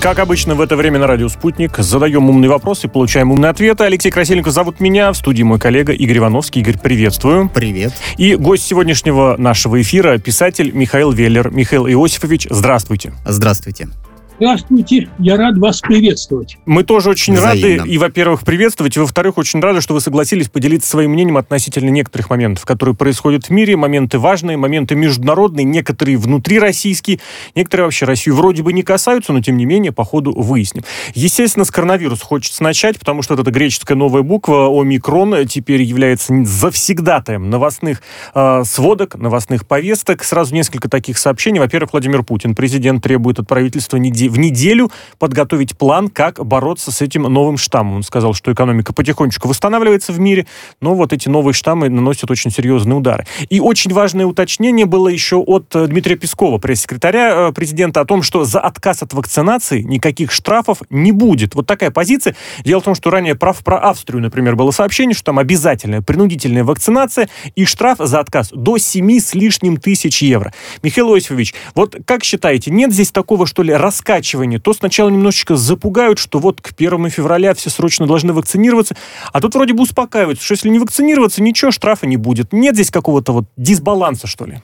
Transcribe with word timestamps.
Как 0.00 0.18
обычно 0.18 0.54
в 0.54 0.62
это 0.62 0.76
время 0.76 0.98
на 0.98 1.06
радио 1.06 1.28
«Спутник» 1.28 1.76
задаем 1.76 2.30
умный 2.30 2.48
вопрос 2.48 2.84
и 2.84 2.88
получаем 2.88 3.32
умные 3.32 3.50
ответы. 3.50 3.84
Алексей 3.84 4.10
Красильников 4.10 4.54
зовут 4.54 4.80
меня, 4.80 5.12
в 5.12 5.16
студии 5.16 5.42
мой 5.42 5.58
коллега 5.58 5.92
Игорь 5.92 6.18
Ивановский. 6.18 6.62
Игорь, 6.62 6.78
приветствую. 6.78 7.50
Привет. 7.50 7.92
И 8.16 8.34
гость 8.34 8.64
сегодняшнего 8.64 9.36
нашего 9.36 9.82
эфира– 9.82 10.16
писатель 10.24 10.72
Михаил 10.72 11.12
Веллер. 11.12 11.50
Михаил 11.50 11.86
Иосифович, 11.86 12.46
здравствуйте. 12.50 13.12
Здравствуйте. 13.26 13.88
Здравствуйте, 14.36 15.08
я 15.20 15.36
рад 15.36 15.56
вас 15.58 15.80
приветствовать. 15.80 16.58
Мы 16.66 16.82
тоже 16.82 17.10
очень 17.10 17.34
Взаимно. 17.34 17.78
рады 17.78 17.88
и, 17.88 17.98
во-первых, 17.98 18.42
приветствовать, 18.42 18.96
и, 18.96 19.00
во-вторых, 19.00 19.38
очень 19.38 19.60
рады, 19.60 19.80
что 19.80 19.94
вы 19.94 20.00
согласились 20.00 20.48
поделиться 20.48 20.90
своим 20.90 21.12
мнением 21.12 21.36
относительно 21.36 21.88
некоторых 21.90 22.30
моментов, 22.30 22.64
которые 22.64 22.96
происходят 22.96 23.44
в 23.44 23.50
мире, 23.50 23.76
моменты 23.76 24.18
важные, 24.18 24.56
моменты 24.56 24.96
международные, 24.96 25.62
некоторые 25.62 26.16
внутри 26.16 26.58
российские, 26.58 27.20
некоторые 27.54 27.84
вообще 27.84 28.06
Россию 28.06 28.34
вроде 28.34 28.64
бы 28.64 28.72
не 28.72 28.82
касаются, 28.82 29.32
но, 29.32 29.40
тем 29.40 29.56
не 29.56 29.66
менее, 29.66 29.92
по 29.92 30.02
ходу 30.02 30.32
выясним. 30.32 30.82
Естественно, 31.14 31.64
с 31.64 31.70
коронавируса 31.70 32.24
хочется 32.24 32.64
начать, 32.64 32.98
потому 32.98 33.22
что 33.22 33.34
вот 33.36 33.42
эта 33.42 33.52
греческая 33.52 33.96
новая 33.96 34.22
буква 34.22 34.66
омикрон 34.66 35.46
теперь 35.46 35.82
является 35.82 36.34
завсегдатаем 36.44 37.50
новостных 37.50 38.02
э, 38.34 38.62
сводок, 38.64 39.14
новостных 39.14 39.64
повесток. 39.64 40.24
Сразу 40.24 40.52
несколько 40.52 40.88
таких 40.88 41.18
сообщений. 41.18 41.60
Во-первых, 41.60 41.92
Владимир 41.92 42.24
Путин, 42.24 42.56
президент, 42.56 43.04
требует 43.04 43.38
от 43.38 43.46
правительства 43.46 43.96
неделю 43.96 44.24
в 44.34 44.38
неделю 44.38 44.90
подготовить 45.18 45.78
план, 45.78 46.08
как 46.08 46.44
бороться 46.44 46.90
с 46.90 47.00
этим 47.00 47.22
новым 47.22 47.56
штаммом. 47.56 47.96
Он 47.96 48.02
сказал, 48.02 48.34
что 48.34 48.52
экономика 48.52 48.92
потихонечку 48.92 49.48
восстанавливается 49.48 50.12
в 50.12 50.18
мире, 50.18 50.46
но 50.80 50.94
вот 50.94 51.12
эти 51.12 51.28
новые 51.28 51.54
штаммы 51.54 51.88
наносят 51.88 52.30
очень 52.30 52.50
серьезные 52.50 52.96
удары. 52.96 53.26
И 53.48 53.60
очень 53.60 53.92
важное 53.92 54.26
уточнение 54.26 54.86
было 54.86 55.08
еще 55.08 55.36
от 55.36 55.74
э, 55.76 55.86
Дмитрия 55.86 56.16
Пескова, 56.16 56.58
пресс-секретаря 56.58 57.48
э, 57.48 57.52
президента, 57.52 58.00
о 58.00 58.04
том, 58.04 58.22
что 58.22 58.44
за 58.44 58.58
отказ 58.58 59.02
от 59.02 59.12
вакцинации 59.12 59.82
никаких 59.82 60.32
штрафов 60.32 60.78
не 60.90 61.12
будет. 61.12 61.54
Вот 61.54 61.66
такая 61.66 61.92
позиция. 61.92 62.34
Дело 62.64 62.80
в 62.80 62.84
том, 62.84 62.96
что 62.96 63.10
ранее 63.10 63.36
прав 63.36 63.62
про 63.62 63.78
Австрию, 63.78 64.20
например, 64.20 64.56
было 64.56 64.72
сообщение, 64.72 65.14
что 65.14 65.26
там 65.26 65.38
обязательная 65.38 66.02
принудительная 66.02 66.64
вакцинация 66.64 67.28
и 67.54 67.64
штраф 67.64 67.98
за 68.00 68.18
отказ 68.18 68.50
до 68.52 68.78
7 68.78 69.20
с 69.20 69.34
лишним 69.34 69.76
тысяч 69.76 70.22
евро. 70.22 70.52
Михаил 70.82 71.14
Иосифович, 71.14 71.54
вот 71.76 71.96
как 72.04 72.24
считаете, 72.24 72.72
нет 72.72 72.92
здесь 72.92 73.12
такого, 73.12 73.46
что 73.46 73.62
ли, 73.62 73.72
раскачивания 73.72 74.13
раскачивание, 74.14 74.58
то 74.58 74.72
сначала 74.72 75.10
немножечко 75.10 75.56
запугают, 75.56 76.18
что 76.18 76.38
вот 76.38 76.60
к 76.60 76.74
первому 76.74 77.10
февраля 77.10 77.54
все 77.54 77.70
срочно 77.70 78.06
должны 78.06 78.32
вакцинироваться, 78.32 78.96
а 79.32 79.40
тут 79.40 79.54
вроде 79.54 79.74
бы 79.74 79.82
успокаиваются, 79.82 80.44
что 80.44 80.54
если 80.54 80.68
не 80.68 80.78
вакцинироваться, 80.78 81.42
ничего, 81.42 81.70
штрафа 81.70 82.06
не 82.06 82.16
будет. 82.16 82.52
Нет 82.52 82.74
здесь 82.74 82.90
какого-то 82.90 83.32
вот 83.32 83.44
дисбаланса, 83.56 84.26
что 84.26 84.46
ли? 84.46 84.62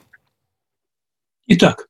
Итак, 1.47 1.87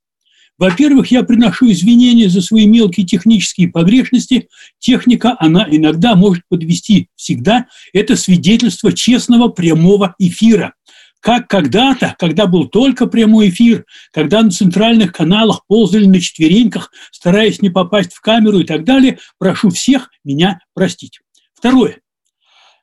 во-первых, 0.58 1.12
я 1.12 1.24
приношу 1.24 1.72
извинения 1.72 2.30
за 2.30 2.42
свои 2.42 2.68
мелкие 2.68 3.06
технические 3.06 3.68
погрешности. 3.68 4.48
Техника, 4.80 5.36
она 5.40 5.68
иногда 5.70 6.16
может 6.16 6.44
подвести 6.50 7.08
всегда. 7.16 7.68
Это 7.94 8.16
свидетельство 8.16 8.92
честного 8.94 9.50
прямого 9.50 10.16
эфира 10.20 10.74
как 11.22 11.48
когда-то, 11.48 12.16
когда 12.18 12.48
был 12.48 12.68
только 12.68 13.06
прямой 13.06 13.50
эфир, 13.50 13.86
когда 14.12 14.42
на 14.42 14.50
центральных 14.50 15.14
каналах 15.14 15.66
ползали 15.68 16.06
на 16.06 16.20
четвереньках, 16.20 16.92
стараясь 17.12 17.62
не 17.62 17.70
попасть 17.70 18.14
в 18.14 18.22
камеру 18.22 18.60
и 18.60 18.64
так 18.64 18.84
далее, 18.84 19.20
прошу 19.38 19.70
всех 19.70 20.10
меня 20.24 20.60
простить. 20.74 21.22
Второе. 21.54 22.00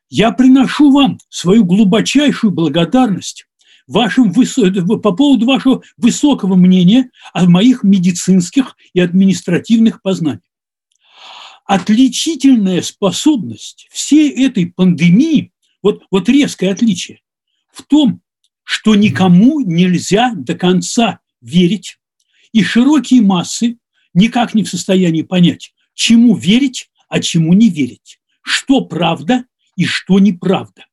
Я 0.08 0.30
приношу 0.30 0.92
вам 0.92 1.18
свою 1.28 1.64
глубочайшую 1.64 2.52
благодарность 2.52 3.46
вашим, 3.88 4.32
по 4.32 5.12
поводу 5.12 5.44
вашего 5.44 5.82
высокого 5.96 6.54
мнения 6.54 7.10
о 7.32 7.46
моих 7.46 7.82
медицинских 7.82 8.76
и 8.94 9.00
административных 9.00 10.00
познаниях. 10.00 10.42
Отличительная 11.64 12.80
способность 12.82 13.88
всей 13.90 14.30
этой 14.46 14.66
пандемии, 14.66 15.52
вот, 15.82 16.04
вот 16.10 16.28
резкое 16.28 16.70
отличие, 16.70 17.20
в 17.70 17.82
том, 17.82 18.22
что 18.68 18.94
никому 18.94 19.60
нельзя 19.60 20.34
до 20.34 20.54
конца 20.54 21.20
верить, 21.40 21.96
и 22.52 22.62
широкие 22.62 23.22
массы 23.22 23.78
никак 24.12 24.52
не 24.52 24.62
в 24.62 24.68
состоянии 24.68 25.22
понять, 25.22 25.72
чему 25.94 26.36
верить, 26.36 26.90
а 27.08 27.20
чему 27.20 27.54
не 27.54 27.70
верить, 27.70 28.20
что 28.42 28.82
правда 28.82 29.46
и 29.74 29.86
что 29.86 30.18
неправда. 30.18 30.84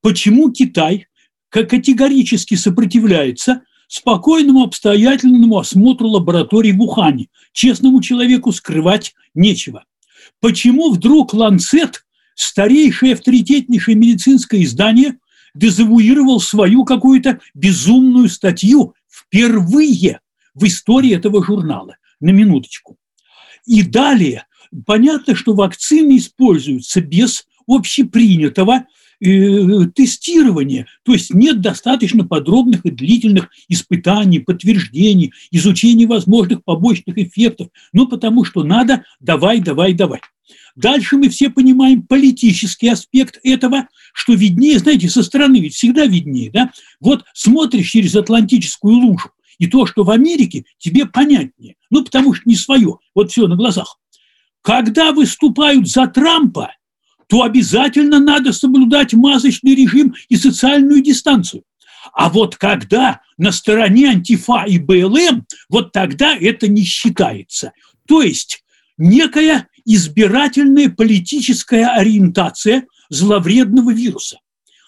Почему 0.00 0.50
Китай 0.50 1.06
категорически 1.48 2.56
сопротивляется 2.56 3.62
спокойному 3.86 4.64
обстоятельному 4.64 5.58
осмотру 5.58 6.08
лабораторий 6.08 6.72
в 6.72 6.82
Ухане. 6.82 7.28
Честному 7.52 8.02
человеку 8.02 8.50
скрывать 8.50 9.14
нечего. 9.32 9.84
Почему 10.40 10.90
вдруг 10.90 11.34
Ланцет, 11.34 12.04
старейшее 12.34 13.12
авторитетнейшее 13.12 13.94
медицинское 13.94 14.64
издание, 14.64 15.18
дезавуировал 15.54 16.40
свою 16.40 16.84
какую-то 16.84 17.40
безумную 17.54 18.28
статью 18.28 18.94
впервые 19.08 20.20
в 20.54 20.64
истории 20.64 21.14
этого 21.14 21.44
журнала. 21.44 21.96
На 22.20 22.30
минуточку. 22.30 22.96
И 23.66 23.82
далее, 23.82 24.46
понятно, 24.86 25.34
что 25.34 25.54
вакцины 25.54 26.18
используются 26.18 27.00
без 27.00 27.46
общепринятого 27.66 28.86
э, 29.22 29.86
тестирования, 29.94 30.86
то 31.04 31.12
есть 31.12 31.32
нет 31.32 31.60
достаточно 31.60 32.26
подробных 32.26 32.84
и 32.84 32.90
длительных 32.90 33.48
испытаний, 33.68 34.40
подтверждений, 34.40 35.32
изучения 35.50 36.06
возможных 36.06 36.64
побочных 36.64 37.16
эффектов, 37.18 37.68
ну 37.92 38.08
потому 38.08 38.44
что 38.44 38.64
надо 38.64 39.04
давай, 39.20 39.60
давай, 39.60 39.94
давай. 39.94 40.20
Дальше 40.74 41.16
мы 41.16 41.28
все 41.28 41.50
понимаем 41.50 42.02
политический 42.02 42.88
аспект 42.88 43.38
этого, 43.42 43.88
что 44.14 44.32
виднее, 44.32 44.78
знаете, 44.78 45.08
со 45.08 45.22
стороны 45.22 45.60
ведь 45.60 45.74
всегда 45.74 46.06
виднее, 46.06 46.50
да? 46.50 46.72
Вот 47.00 47.24
смотришь 47.34 47.90
через 47.90 48.16
Атлантическую 48.16 48.96
лужу, 48.96 49.30
и 49.58 49.66
то, 49.66 49.86
что 49.86 50.02
в 50.02 50.10
Америке, 50.10 50.64
тебе 50.78 51.06
понятнее. 51.06 51.76
Ну, 51.90 52.04
потому 52.04 52.34
что 52.34 52.48
не 52.48 52.56
свое. 52.56 52.98
Вот 53.14 53.30
все 53.30 53.46
на 53.46 53.56
глазах. 53.56 53.98
Когда 54.62 55.12
выступают 55.12 55.88
за 55.88 56.06
Трампа, 56.06 56.72
то 57.32 57.44
обязательно 57.44 58.18
надо 58.18 58.52
соблюдать 58.52 59.14
масочный 59.14 59.74
режим 59.74 60.14
и 60.28 60.36
социальную 60.36 61.02
дистанцию. 61.02 61.62
А 62.12 62.28
вот 62.28 62.56
когда 62.56 63.22
на 63.38 63.52
стороне 63.52 64.10
антифа 64.10 64.66
и 64.68 64.76
БЛМ, 64.78 65.46
вот 65.70 65.92
тогда 65.92 66.36
это 66.36 66.68
не 66.68 66.82
считается. 66.82 67.72
То 68.06 68.20
есть 68.20 68.62
некая 68.98 69.66
избирательная 69.86 70.90
политическая 70.90 71.86
ориентация 71.86 72.86
зловредного 73.08 73.94
вируса. 73.94 74.38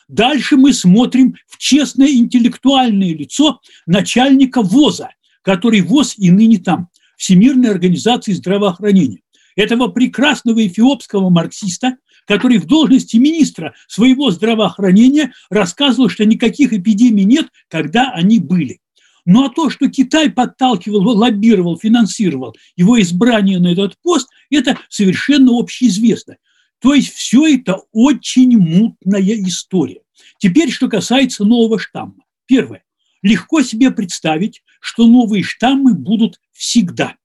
Дальше 0.08 0.58
мы 0.58 0.74
смотрим 0.74 1.36
в 1.46 1.56
честное 1.56 2.12
интеллектуальное 2.12 3.14
лицо 3.14 3.62
начальника 3.86 4.60
ВОЗа, 4.60 5.08
который 5.40 5.80
ВОЗ 5.80 6.16
и 6.18 6.30
ныне 6.30 6.58
там, 6.58 6.88
Всемирной 7.16 7.70
организации 7.70 8.32
здравоохранения. 8.32 9.20
Этого 9.56 9.88
прекрасного 9.88 10.66
эфиопского 10.66 11.30
марксиста, 11.30 11.96
который 12.26 12.58
в 12.58 12.66
должности 12.66 13.16
министра 13.16 13.74
своего 13.86 14.30
здравоохранения 14.30 15.32
рассказывал, 15.50 16.08
что 16.08 16.24
никаких 16.24 16.72
эпидемий 16.72 17.24
нет, 17.24 17.48
когда 17.68 18.10
они 18.10 18.38
были. 18.38 18.80
Ну 19.26 19.44
а 19.44 19.48
то, 19.48 19.70
что 19.70 19.88
Китай 19.88 20.30
подталкивал, 20.30 21.16
лоббировал, 21.16 21.78
финансировал 21.78 22.54
его 22.76 23.00
избрание 23.00 23.58
на 23.58 23.72
этот 23.72 23.96
пост, 24.02 24.28
это 24.50 24.78
совершенно 24.88 25.58
общеизвестно. 25.58 26.36
То 26.80 26.92
есть 26.92 27.14
все 27.14 27.46
это 27.56 27.80
очень 27.92 28.58
мутная 28.58 29.22
история. 29.22 30.00
Теперь, 30.38 30.70
что 30.70 30.88
касается 30.88 31.44
нового 31.44 31.78
штамма. 31.78 32.24
Первое. 32.46 32.84
Легко 33.22 33.62
себе 33.62 33.90
представить, 33.90 34.62
что 34.80 35.06
новые 35.06 35.42
штаммы 35.42 35.94
будут 35.94 36.38
всегда, 36.52 37.16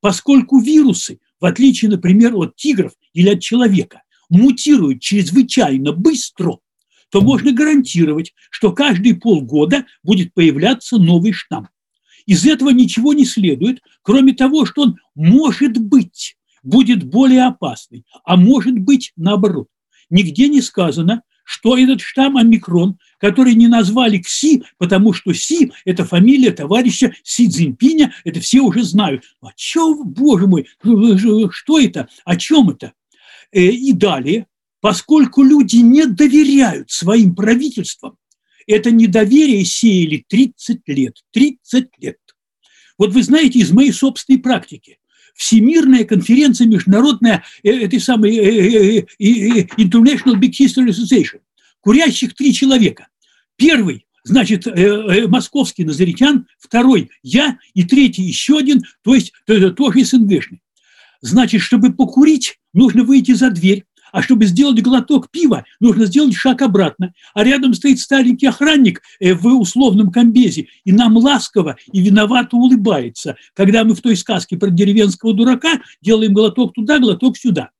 поскольку 0.00 0.60
вирусы, 0.60 1.18
в 1.40 1.46
отличие, 1.46 1.90
например, 1.90 2.36
от 2.36 2.54
тигров 2.54 2.92
или 3.12 3.30
от 3.30 3.40
человека, 3.40 4.02
мутируют 4.28 5.00
чрезвычайно 5.00 5.92
быстро– 5.92 6.58
то 7.10 7.20
можно 7.20 7.52
гарантировать, 7.52 8.34
что 8.50 8.72
каждые 8.72 9.14
полгода 9.14 9.86
будет 10.02 10.34
появляться 10.34 10.98
новый 10.98 11.32
штамм. 11.32 11.68
Из 12.26 12.44
этого 12.44 12.70
ничего 12.70 13.14
не 13.14 13.24
следует, 13.24 13.80
кроме 14.02 14.34
того, 14.34 14.66
что 14.66 14.82
он 14.82 14.96
может 15.14 15.78
быть 15.78 16.36
будет 16.62 17.04
более 17.04 17.44
опасный, 17.46 18.04
а 18.24 18.36
может 18.36 18.78
быть 18.78 19.12
наоборот. 19.16 19.68
Нигде 20.10 20.48
не 20.48 20.60
сказано, 20.60 21.22
что 21.44 21.78
этот 21.78 22.02
штамм 22.02 22.36
омикрон, 22.36 22.98
который 23.18 23.54
не 23.54 23.68
назвали 23.68 24.18
КСИ, 24.18 24.64
потому 24.76 25.14
что 25.14 25.32
Си– 25.32 25.72
это 25.86 26.04
фамилия 26.04 26.50
товарища 26.50 27.14
Си 27.22 27.48
Цзиньпиня, 27.48 28.12
это 28.24 28.40
все 28.40 28.60
уже 28.60 28.82
знают. 28.82 29.24
А 29.40 29.48
что, 29.56 30.04
боже 30.04 30.46
мой, 30.46 30.66
что 30.82 31.80
это, 31.80 32.08
о 32.26 32.36
чем 32.36 32.68
это? 32.68 32.92
Э, 33.52 33.60
и 33.60 33.92
далее, 33.92 34.46
Поскольку 34.80 35.42
люди 35.42 35.76
не 35.76 36.06
доверяют 36.06 36.90
своим 36.90 37.34
правительствам, 37.34 38.16
это 38.66 38.90
недоверие 38.90 39.64
сеяли 39.64 40.24
30 40.28 40.80
лет. 40.86 41.16
30 41.32 41.88
лет. 41.98 42.18
Вот 42.96 43.12
вы 43.12 43.22
знаете 43.22 43.58
из 43.58 43.72
моей 43.72 43.92
собственной 43.92 44.38
практики, 44.38 44.98
Всемирная 45.34 46.04
конференция 46.04 46.66
международная, 46.66 47.44
э, 47.62 47.70
этой 47.70 48.00
самой 48.00 48.36
э, 48.36 49.06
International 49.20 50.34
Big 50.34 50.50
History 50.50 50.88
Association. 50.88 51.40
Курящих 51.80 52.34
три 52.34 52.52
человека. 52.52 53.08
Первый 53.56 54.04
значит, 54.24 54.66
московский 55.28 55.84
назаритян, 55.84 56.46
второй 56.58 57.10
я 57.22 57.58
и 57.72 57.84
третий 57.84 58.22
еще 58.22 58.58
один, 58.58 58.82
то 59.02 59.14
есть 59.14 59.32
тоже 59.46 60.04
СНГшный. 60.04 60.60
Значит, 61.22 61.62
чтобы 61.62 61.92
покурить, 61.92 62.57
нужно 62.72 63.04
выйти 63.04 63.32
за 63.32 63.50
дверь, 63.50 63.84
а 64.12 64.22
чтобы 64.22 64.46
сделать 64.46 64.80
глоток 64.82 65.30
пива, 65.30 65.64
нужно 65.80 66.06
сделать 66.06 66.34
шаг 66.34 66.62
обратно. 66.62 67.12
А 67.34 67.44
рядом 67.44 67.74
стоит 67.74 67.98
старенький 67.98 68.46
охранник 68.46 69.02
э, 69.20 69.34
в 69.34 69.46
условном 69.46 70.10
комбезе, 70.10 70.68
и 70.84 70.92
нам 70.92 71.16
ласково 71.16 71.76
и 71.92 72.00
виновато 72.00 72.56
улыбается, 72.56 73.36
когда 73.54 73.84
мы 73.84 73.94
в 73.94 74.00
той 74.00 74.16
сказке 74.16 74.56
про 74.56 74.70
деревенского 74.70 75.34
дурака 75.34 75.80
делаем 76.00 76.32
глоток 76.32 76.74
туда, 76.74 76.98
глоток 76.98 77.36
сюда. 77.36 77.70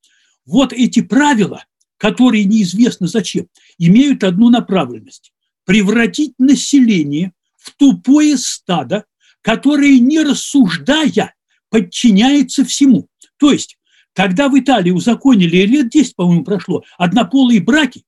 Вот 0.47 0.73
эти 0.73 1.01
правила, 1.01 1.65
которые 1.97 2.45
неизвестно 2.45 3.07
зачем, 3.07 3.47
имеют 3.79 4.25
одну 4.25 4.51
направленность– 4.51 5.33
превратить 5.65 6.33
население 6.39 7.33
в 7.57 7.75
тупое 7.77 8.39
стадо, 8.39 9.05
которое, 9.43 9.99
не 9.99 10.21
рассуждая, 10.23 11.35
подчиняется 11.71 12.65
всему. 12.65 13.09
То 13.39 13.53
есть 13.53 13.78
когда 14.19 14.49
в 14.49 14.59
Италии 14.59 14.91
узаконили, 14.91 15.59
лет 15.59 15.91
10, 15.91 16.17
по-моему, 16.17 16.43
прошло, 16.43 16.83
однополые 16.99 17.61
браки, 17.61 18.03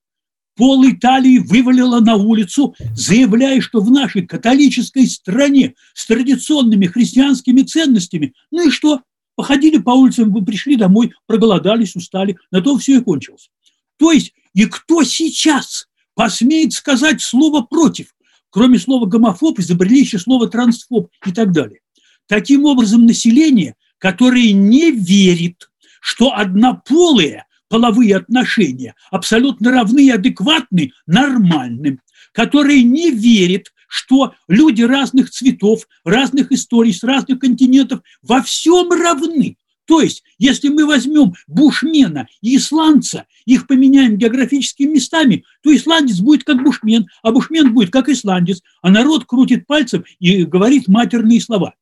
пол 0.56 0.84
Италии 0.84 1.38
вывалила 1.38 2.00
на 2.00 2.16
улицу, 2.16 2.74
заявляя, 2.96 3.60
что 3.60 3.80
в 3.80 3.92
нашей 3.92 4.26
католической 4.26 5.06
стране 5.06 5.74
с 5.94 6.08
традиционными 6.08 6.86
христианскими 6.86 7.62
ценностями, 7.62 8.34
ну 8.50 8.66
и 8.66 8.72
что, 8.72 9.02
походили 9.36 9.78
по 9.78 9.90
улицам, 9.90 10.32
вы 10.32 10.44
пришли 10.44 10.74
домой, 10.74 11.12
проголодались, 11.28 11.94
устали, 11.94 12.36
на 12.50 12.60
то 12.60 12.76
все 12.76 12.96
и 12.96 13.00
кончилось. 13.00 13.48
То 13.96 14.10
есть, 14.10 14.34
и 14.52 14.64
кто 14.64 15.04
сейчас 15.04 15.86
посмеет 16.16 16.72
сказать 16.72 17.22
слово 17.22 17.60
«против», 17.60 18.16
кроме 18.50 18.80
слова 18.80 19.06
«гомофоб», 19.06 19.60
изобрели 19.60 20.00
еще 20.00 20.18
слово 20.18 20.48
«трансфоб» 20.48 21.08
и 21.24 21.30
так 21.30 21.52
далее. 21.52 21.78
Таким 22.26 22.64
образом, 22.64 23.06
население, 23.06 23.76
которое 24.00 24.50
не 24.50 24.90
верит 24.90 25.69
что 26.00 26.34
однополые 26.34 27.44
половые 27.68 28.16
отношения 28.16 28.94
абсолютно 29.10 29.70
равны 29.70 30.06
и 30.06 30.10
адекватны 30.10 30.92
нормальным, 31.06 32.00
которые 32.32 32.82
не 32.82 33.10
верят, 33.10 33.72
что 33.88 34.34
люди 34.48 34.82
разных 34.82 35.30
цветов, 35.30 35.86
разных 36.04 36.52
историй, 36.52 36.92
с 36.92 37.02
разных 37.02 37.40
континентов 37.40 38.00
во 38.22 38.42
всем 38.42 38.90
равны. 38.90 39.56
То 39.86 40.00
есть, 40.00 40.22
если 40.38 40.68
мы 40.68 40.86
возьмем 40.86 41.34
бушмена 41.48 42.28
и 42.40 42.56
исландца, 42.56 43.26
их 43.44 43.66
поменяем 43.66 44.16
географическими 44.16 44.94
местами, 44.94 45.44
то 45.64 45.74
исландец 45.74 46.20
будет 46.20 46.44
как 46.44 46.62
бушмен, 46.62 47.08
а 47.22 47.32
бушмен 47.32 47.74
будет 47.74 47.90
как 47.90 48.08
исландец, 48.08 48.62
а 48.82 48.90
народ 48.90 49.24
крутит 49.24 49.66
пальцем 49.66 50.04
и 50.20 50.44
говорит 50.44 50.86
матерные 50.86 51.40
слова. 51.40 51.74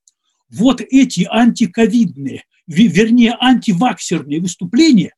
Вот 0.50 0.81
эти 0.81 1.27
антиковидные 1.31 2.45
вернее, 2.69 3.37
антиваксерные 3.41 4.41
выступления, 4.41 5.15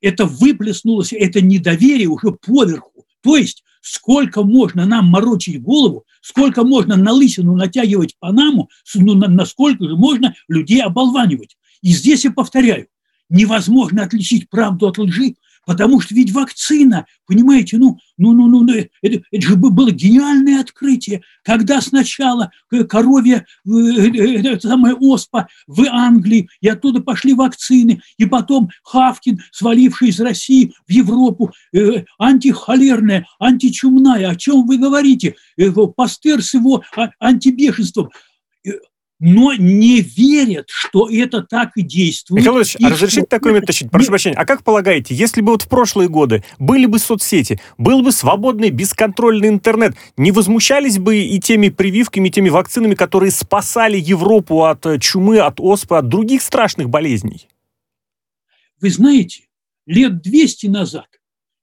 это 0.00 0.24
выплеснулось, 0.26 1.12
это 1.12 1.40
недоверие 1.40 2.08
уже 2.08 2.32
поверху. 2.32 3.06
То 3.22 3.36
есть, 3.36 3.62
сколько 3.80 4.42
можно 4.42 4.86
нам 4.86 5.06
морочить 5.06 5.62
голову, 5.62 6.04
сколько 6.20 6.64
можно 6.64 6.96
на 6.96 7.12
лысину 7.12 7.54
натягивать 7.54 8.16
панаму, 8.18 8.68
ну, 8.94 9.14
насколько 9.14 9.86
же 9.86 9.96
можно 9.96 10.34
людей 10.48 10.82
оболванивать. 10.82 11.56
И 11.82 11.90
здесь 11.90 12.24
я 12.24 12.32
повторяю, 12.32 12.88
невозможно 13.28 14.02
отличить 14.02 14.48
правду 14.48 14.88
от 14.88 14.98
лжи, 14.98 15.36
Потому 15.66 16.00
что 16.00 16.14
ведь 16.14 16.32
вакцина, 16.32 17.06
понимаете, 17.26 17.78
ну, 17.78 17.98
ну, 18.16 18.32
ну, 18.32 18.48
ну, 18.48 18.72
это, 18.72 19.22
это 19.30 19.46
же 19.46 19.56
было 19.56 19.90
гениальное 19.90 20.60
открытие, 20.60 21.22
когда 21.42 21.80
сначала 21.80 22.50
коровья, 22.88 23.46
э, 23.66 23.70
э, 23.70 24.42
это 24.52 24.68
самая 24.68 24.94
оспа 24.94 25.48
в 25.66 25.84
Англии, 25.88 26.48
и 26.60 26.68
оттуда 26.68 27.00
пошли 27.00 27.34
вакцины, 27.34 28.02
и 28.18 28.26
потом 28.26 28.70
Хавкин, 28.84 29.40
сваливший 29.52 30.08
из 30.08 30.20
России 30.20 30.72
в 30.86 30.90
Европу, 30.90 31.52
э, 31.72 32.04
антихолерная, 32.18 33.26
античумная, 33.38 34.30
о 34.30 34.36
чем 34.36 34.66
вы 34.66 34.78
говорите, 34.78 35.36
Пастер 35.96 36.42
с 36.42 36.54
его 36.54 36.82
а, 36.96 37.10
антибешенством 37.18 38.10
но 39.20 39.54
не 39.54 40.00
верят, 40.00 40.66
что 40.68 41.08
это 41.08 41.42
так 41.42 41.76
и 41.76 41.82
действует. 41.82 42.40
Михаил 42.40 42.58
Ильич, 42.58 42.76
а 42.82 42.90
разрешите 42.90 43.26
такой 43.26 43.52
момент 43.52 43.64
уточнить? 43.64 43.90
Прошу 43.90 44.08
прощения. 44.08 44.36
А 44.36 44.44
как 44.44 44.64
полагаете, 44.64 45.14
если 45.14 45.40
бы 45.40 45.52
вот 45.52 45.62
в 45.62 45.68
прошлые 45.68 46.08
годы 46.08 46.44
были 46.58 46.86
бы 46.86 46.98
соцсети, 46.98 47.60
был 47.78 48.02
бы 48.02 48.12
свободный, 48.12 48.70
бесконтрольный 48.70 49.48
интернет, 49.48 49.94
не 50.16 50.32
возмущались 50.32 50.98
бы 50.98 51.18
и 51.18 51.40
теми 51.40 51.68
прививками, 51.68 52.28
и 52.28 52.30
теми 52.30 52.48
вакцинами, 52.48 52.94
которые 52.94 53.30
спасали 53.30 53.98
Европу 53.98 54.64
от 54.64 54.84
э, 54.86 54.98
чумы, 54.98 55.38
от 55.38 55.60
оспы, 55.60 55.96
от 55.96 56.08
других 56.08 56.42
страшных 56.42 56.90
болезней? 56.90 57.48
Вы 58.80 58.90
знаете, 58.90 59.44
лет 59.86 60.20
200 60.22 60.66
назад 60.66 61.06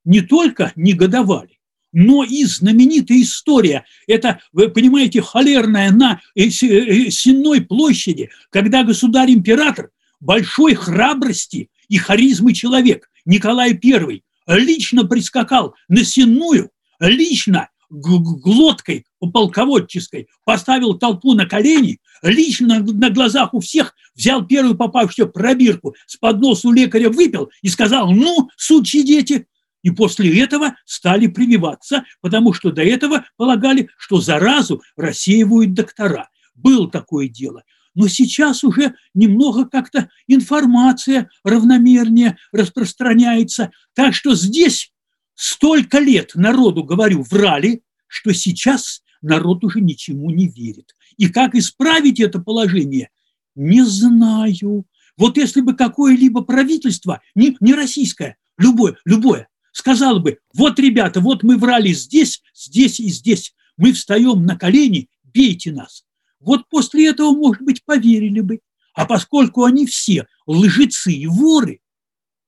не 0.03 0.21
только 0.21 0.71
негодовали, 0.75 1.59
но 1.91 2.23
и 2.23 2.43
знаменитая 2.45 3.21
история, 3.21 3.85
это, 4.07 4.39
вы 4.51 4.69
понимаете, 4.69 5.21
холерная 5.21 5.91
на 5.91 6.21
э, 6.35 6.45
э, 6.45 7.09
Сенной 7.09 7.61
площади, 7.61 8.29
когда 8.49 8.83
государь-император 8.83 9.91
большой 10.19 10.75
храбрости 10.75 11.69
и 11.89 11.97
харизмы 11.97 12.53
человек 12.53 13.09
Николай 13.25 13.77
I 13.83 14.23
лично 14.47 15.05
прискакал 15.05 15.75
на 15.87 16.03
Сенную, 16.03 16.71
лично 16.99 17.69
глоткой 17.91 19.05
полководческой 19.19 20.27
поставил 20.45 20.93
толпу 20.93 21.33
на 21.33 21.45
колени, 21.45 21.99
лично 22.23 22.79
на 22.79 23.09
глазах 23.09 23.53
у 23.53 23.59
всех 23.59 23.93
взял 24.15 24.45
первую 24.45 24.75
попавшую 24.75 25.29
пробирку, 25.29 25.95
с 26.05 26.15
подносу 26.15 26.71
лекаря 26.71 27.09
выпил 27.09 27.51
и 27.61 27.67
сказал, 27.67 28.11
ну, 28.11 28.49
сучьи 28.55 29.03
дети, 29.03 29.45
и 29.83 29.89
после 29.89 30.41
этого 30.41 30.75
стали 30.85 31.27
прививаться, 31.27 32.05
потому 32.21 32.53
что 32.53 32.71
до 32.71 32.83
этого 32.83 33.25
полагали, 33.37 33.89
что 33.97 34.21
заразу 34.21 34.81
рассеивают 34.95 35.73
доктора. 35.73 36.29
Было 36.53 36.89
такое 36.89 37.27
дело. 37.27 37.63
Но 37.93 38.07
сейчас 38.07 38.63
уже 38.63 38.95
немного 39.13 39.65
как-то 39.65 40.09
информация 40.27 41.29
равномернее 41.43 42.37
распространяется. 42.51 43.71
Так 43.93 44.13
что 44.13 44.33
здесь 44.35 44.93
столько 45.35 45.99
лет 45.99 46.31
народу, 46.35 46.83
говорю, 46.83 47.23
врали, 47.29 47.83
что 48.07 48.33
сейчас 48.33 49.01
народ 49.21 49.63
уже 49.63 49.81
ничему 49.81 50.29
не 50.29 50.47
верит. 50.47 50.95
И 51.17 51.27
как 51.27 51.55
исправить 51.55 52.19
это 52.19 52.39
положение, 52.39 53.09
не 53.55 53.83
знаю. 53.83 54.85
Вот 55.17 55.37
если 55.37 55.61
бы 55.61 55.75
какое-либо 55.75 56.41
правительство, 56.41 57.21
не, 57.35 57.57
не 57.59 57.73
российское, 57.73 58.37
любое, 58.57 58.95
любое, 59.03 59.49
сказала 59.71 60.19
бы, 60.19 60.39
вот, 60.53 60.79
ребята, 60.79 61.19
вот 61.19 61.43
мы 61.43 61.57
врали 61.57 61.93
здесь, 61.93 62.41
здесь 62.53 62.99
и 62.99 63.09
здесь, 63.09 63.53
мы 63.77 63.93
встаем 63.93 64.45
на 64.45 64.57
колени, 64.57 65.09
бейте 65.23 65.71
нас. 65.71 66.05
Вот 66.39 66.67
после 66.69 67.09
этого, 67.09 67.31
может 67.31 67.61
быть, 67.61 67.83
поверили 67.85 68.41
бы. 68.41 68.59
А 68.93 69.05
поскольку 69.05 69.63
они 69.63 69.85
все 69.85 70.27
лжецы 70.47 71.13
и 71.13 71.27
воры, 71.27 71.80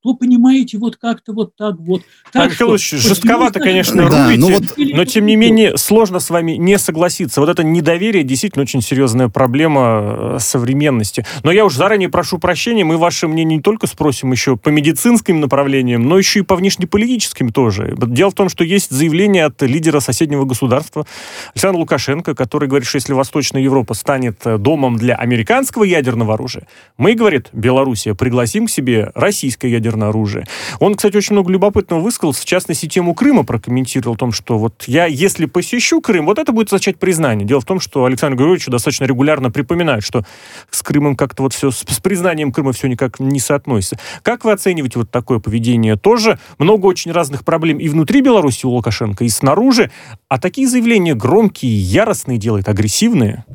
то, 0.04 0.14
понимаете, 0.14 0.78
вот 0.78 0.98
как-то 0.98 1.32
вот 1.32 1.56
так 1.56 1.78
вот. 1.80 2.02
Так 2.34 2.52
Михаил 2.52 2.78
что, 2.78 2.98
жестковато, 2.98 3.62
конечно, 3.62 4.10
да, 4.10 4.26
рубите, 4.26 4.42
но, 4.42 4.50
ну 4.50 4.58
вот... 4.58 4.74
но 4.78 5.06
тем 5.06 5.26
не 5.26 5.38
менее 5.38 5.78
сложно 5.78 6.20
с 6.20 6.30
вами 6.30 6.54
не 6.54 6.78
согласиться. 6.78 7.40
Вот 7.40 7.50
это 7.50 7.64
недоверие 7.64 8.26
действительно 8.26 8.64
очень 8.64 8.82
серьезная 8.82 9.30
проблема 9.30 10.36
э, 10.36 10.38
современности. 10.42 11.26
Но 11.44 11.52
я 11.52 11.64
уж 11.64 11.76
заранее 11.76 12.10
прошу 12.10 12.38
прощения, 12.38 12.84
мы 12.84 12.98
ваше 12.98 13.30
мнение 13.30 13.58
не 13.58 13.64
только 13.64 13.88
спросим 13.88 14.34
еще 14.34 14.58
по 14.58 14.70
медицинским 14.70 15.40
направлениям, 15.40 16.04
но 16.04 16.18
еще 16.18 16.40
и 16.40 16.44
по 16.44 16.58
внешнеполитическим 16.58 17.54
тоже. 17.54 17.96
Дело 17.98 18.32
в 18.32 18.36
том, 18.36 18.50
что 18.50 18.66
есть 18.66 18.92
заявление 18.92 19.46
от 19.46 19.62
лидера 19.62 20.02
соседнего 20.02 20.44
государства 20.44 21.06
Александра 21.54 21.80
Лукашенко, 21.80 22.36
который 22.36 22.68
говорит, 22.68 22.90
что 22.90 22.98
если 22.98 23.14
Восточная 23.14 23.62
Европа 23.62 23.94
станет 23.94 24.46
э, 24.46 24.58
домом 24.58 24.98
для 24.98 25.16
американского 25.16 25.86
ядерного 25.86 26.34
оружия, 26.34 26.68
мы, 26.98 27.14
говорит, 27.14 27.48
Белоруссия, 27.54 28.16
пригласим 28.16 28.68
к 28.68 28.70
себе 28.70 29.12
российское 29.16 29.72
ядерное 29.72 29.93
ядерное 29.94 30.10
оружие. 30.10 30.46
Он, 30.80 30.96
кстати, 30.96 31.16
очень 31.18 31.34
много 31.34 31.52
любопытного 31.52 32.00
высказал, 32.00 32.34
в 32.34 32.46
частности, 32.46 32.88
тему 32.88 33.14
Крыма 33.14 33.44
прокомментировал 33.44 34.16
о 34.16 34.18
том, 34.18 34.32
что 34.32 34.58
вот 34.58 34.84
я, 34.88 35.06
если 35.06 35.46
посещу 35.46 36.02
Крым, 36.02 36.26
вот 36.26 36.40
это 36.40 36.52
будет 36.52 36.68
означать 36.68 36.98
признание. 36.98 37.48
Дело 37.48 37.62
в 37.62 37.66
том, 37.66 37.80
что 37.80 38.06
Александр 38.06 38.38
Григорьевич 38.38 38.66
достаточно 38.68 39.06
регулярно 39.06 39.52
припоминает, 39.52 40.04
что 40.04 40.24
с 40.70 40.82
Крымом 40.82 41.16
как-то 41.16 41.44
вот 41.44 41.54
все, 41.54 41.72
с, 41.72 41.80
с 41.80 42.00
признанием 42.00 42.52
Крыма 42.52 42.74
все 42.74 42.88
никак 42.88 43.20
не 43.20 43.40
соотносится. 43.40 44.00
Как 44.22 44.44
вы 44.46 44.52
оцениваете 44.52 45.00
вот 45.00 45.12
такое 45.12 45.40
поведение? 45.40 45.96
Тоже 45.96 46.40
много 46.58 46.88
очень 46.88 47.12
разных 47.12 47.46
проблем 47.46 47.80
и 47.80 47.88
внутри 47.90 48.22
Беларуси 48.22 48.66
у 48.66 48.72
Лукашенко, 48.72 49.24
и 49.24 49.30
снаружи. 49.30 49.92
А 50.28 50.40
такие 50.40 50.68
заявления 50.68 51.16
громкие, 51.16 51.76
яростные 51.76 52.38
делает, 52.38 52.68
агрессивные? 52.68 53.46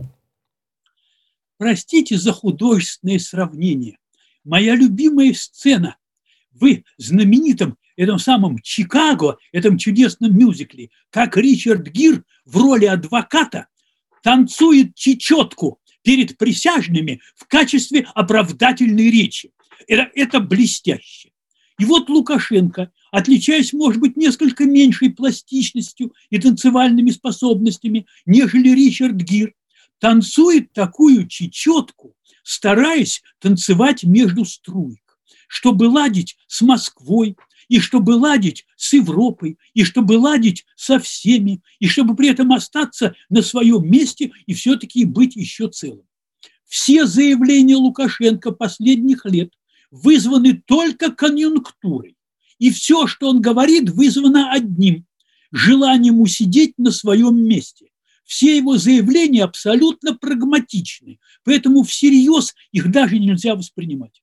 Простите 1.58 2.16
за 2.16 2.32
художественное 2.32 3.18
сравнение. 3.18 3.98
моя 4.44 4.74
любимая 4.76 5.34
сцена 5.34 5.96
в 6.60 6.82
знаменитом 6.98 7.76
этом 7.96 8.18
самом 8.18 8.58
Чикаго, 8.60 9.38
этом 9.52 9.76
чудесном 9.76 10.36
мюзикле, 10.36 10.90
как 11.10 11.36
Ричард 11.36 11.88
Гир 11.88 12.24
в 12.44 12.56
роли 12.56 12.86
адвоката 12.86 13.66
танцует 14.22 14.94
чечетку 14.94 15.80
перед 16.02 16.38
присяжными 16.38 17.20
в 17.34 17.46
качестве 17.46 18.06
оправдательной 18.14 19.10
речи. 19.10 19.50
Это, 19.86 20.10
это 20.14 20.40
блестяще. 20.40 21.30
И 21.78 21.84
вот 21.84 22.08
Лукашенко, 22.08 22.90
отличаясь, 23.10 23.72
может 23.72 24.00
быть, 24.00 24.16
несколько 24.16 24.64
меньшей 24.64 25.10
пластичностью 25.10 26.12
и 26.30 26.38
танцевальными 26.38 27.10
способностями, 27.10 28.06
нежели 28.26 28.70
Ричард 28.70 29.16
Гир, 29.16 29.54
танцует 29.98 30.72
такую 30.72 31.28
чечетку, 31.28 32.14
стараясь 32.42 33.22
танцевать 33.40 34.04
между 34.04 34.44
струек, 34.44 35.07
чтобы 35.48 35.84
ладить 35.84 36.36
с 36.46 36.62
Москвой, 36.62 37.36
и 37.68 37.80
чтобы 37.80 38.12
ладить 38.12 38.66
с 38.76 38.92
Европой, 38.92 39.58
и 39.74 39.84
чтобы 39.84 40.12
ладить 40.12 40.64
со 40.76 40.98
всеми, 40.98 41.60
и 41.80 41.88
чтобы 41.88 42.14
при 42.14 42.28
этом 42.28 42.52
остаться 42.52 43.14
на 43.28 43.42
своем 43.42 43.90
месте 43.90 44.30
и 44.46 44.54
все-таки 44.54 45.04
быть 45.04 45.36
еще 45.36 45.68
целым. 45.68 46.04
Все 46.64 47.06
заявления 47.06 47.76
Лукашенко 47.76 48.52
последних 48.52 49.24
лет 49.26 49.52
вызваны 49.90 50.62
только 50.66 51.10
конъюнктурой. 51.10 52.16
И 52.58 52.70
все, 52.70 53.06
что 53.06 53.28
он 53.28 53.40
говорит, 53.40 53.90
вызвано 53.90 54.52
одним– 54.52 55.06
желанием 55.52 56.20
усидеть 56.20 56.74
на 56.76 56.90
своем 56.90 57.42
месте. 57.42 57.86
Все 58.24 58.58
его 58.58 58.76
заявления 58.76 59.44
абсолютно 59.44 60.14
прагматичны, 60.14 61.18
поэтому 61.44 61.82
всерьез 61.82 62.54
их 62.72 62.90
даже 62.90 63.18
нельзя 63.18 63.54
воспринимать. 63.54 64.22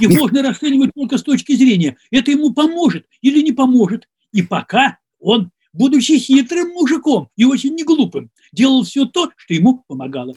Их 0.00 0.08
Мих... 0.08 0.20
можно 0.20 0.42
расценивать 0.42 0.90
только 0.94 1.18
с 1.18 1.22
точки 1.22 1.54
зрения, 1.54 1.96
это 2.10 2.30
ему 2.30 2.52
поможет 2.52 3.06
или 3.22 3.42
не 3.42 3.52
поможет. 3.52 4.08
И 4.32 4.42
пока 4.42 4.98
он, 5.18 5.50
будучи 5.72 6.18
хитрым 6.18 6.70
мужиком 6.70 7.28
и 7.36 7.44
очень 7.44 7.74
неглупым, 7.74 8.30
делал 8.52 8.84
все 8.84 9.06
то, 9.06 9.30
что 9.36 9.54
ему 9.54 9.84
помогало. 9.86 10.34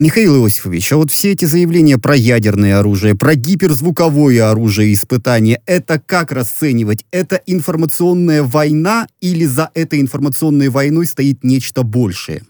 Михаил 0.00 0.44
Иосифович, 0.44 0.92
а 0.92 0.96
вот 0.96 1.10
все 1.10 1.32
эти 1.32 1.44
заявления 1.44 1.98
про 1.98 2.14
ядерное 2.14 2.78
оружие, 2.78 3.16
про 3.16 3.34
гиперзвуковое 3.34 4.48
оружие 4.48 4.92
испытания, 4.92 5.60
это 5.66 5.98
как 5.98 6.30
расценивать? 6.30 7.04
Это 7.10 7.42
информационная 7.46 8.44
война 8.44 9.08
или 9.20 9.44
за 9.44 9.72
этой 9.74 10.00
информационной 10.00 10.68
войной 10.68 11.06
стоит 11.06 11.42
нечто 11.42 11.82
большее? 11.82 12.44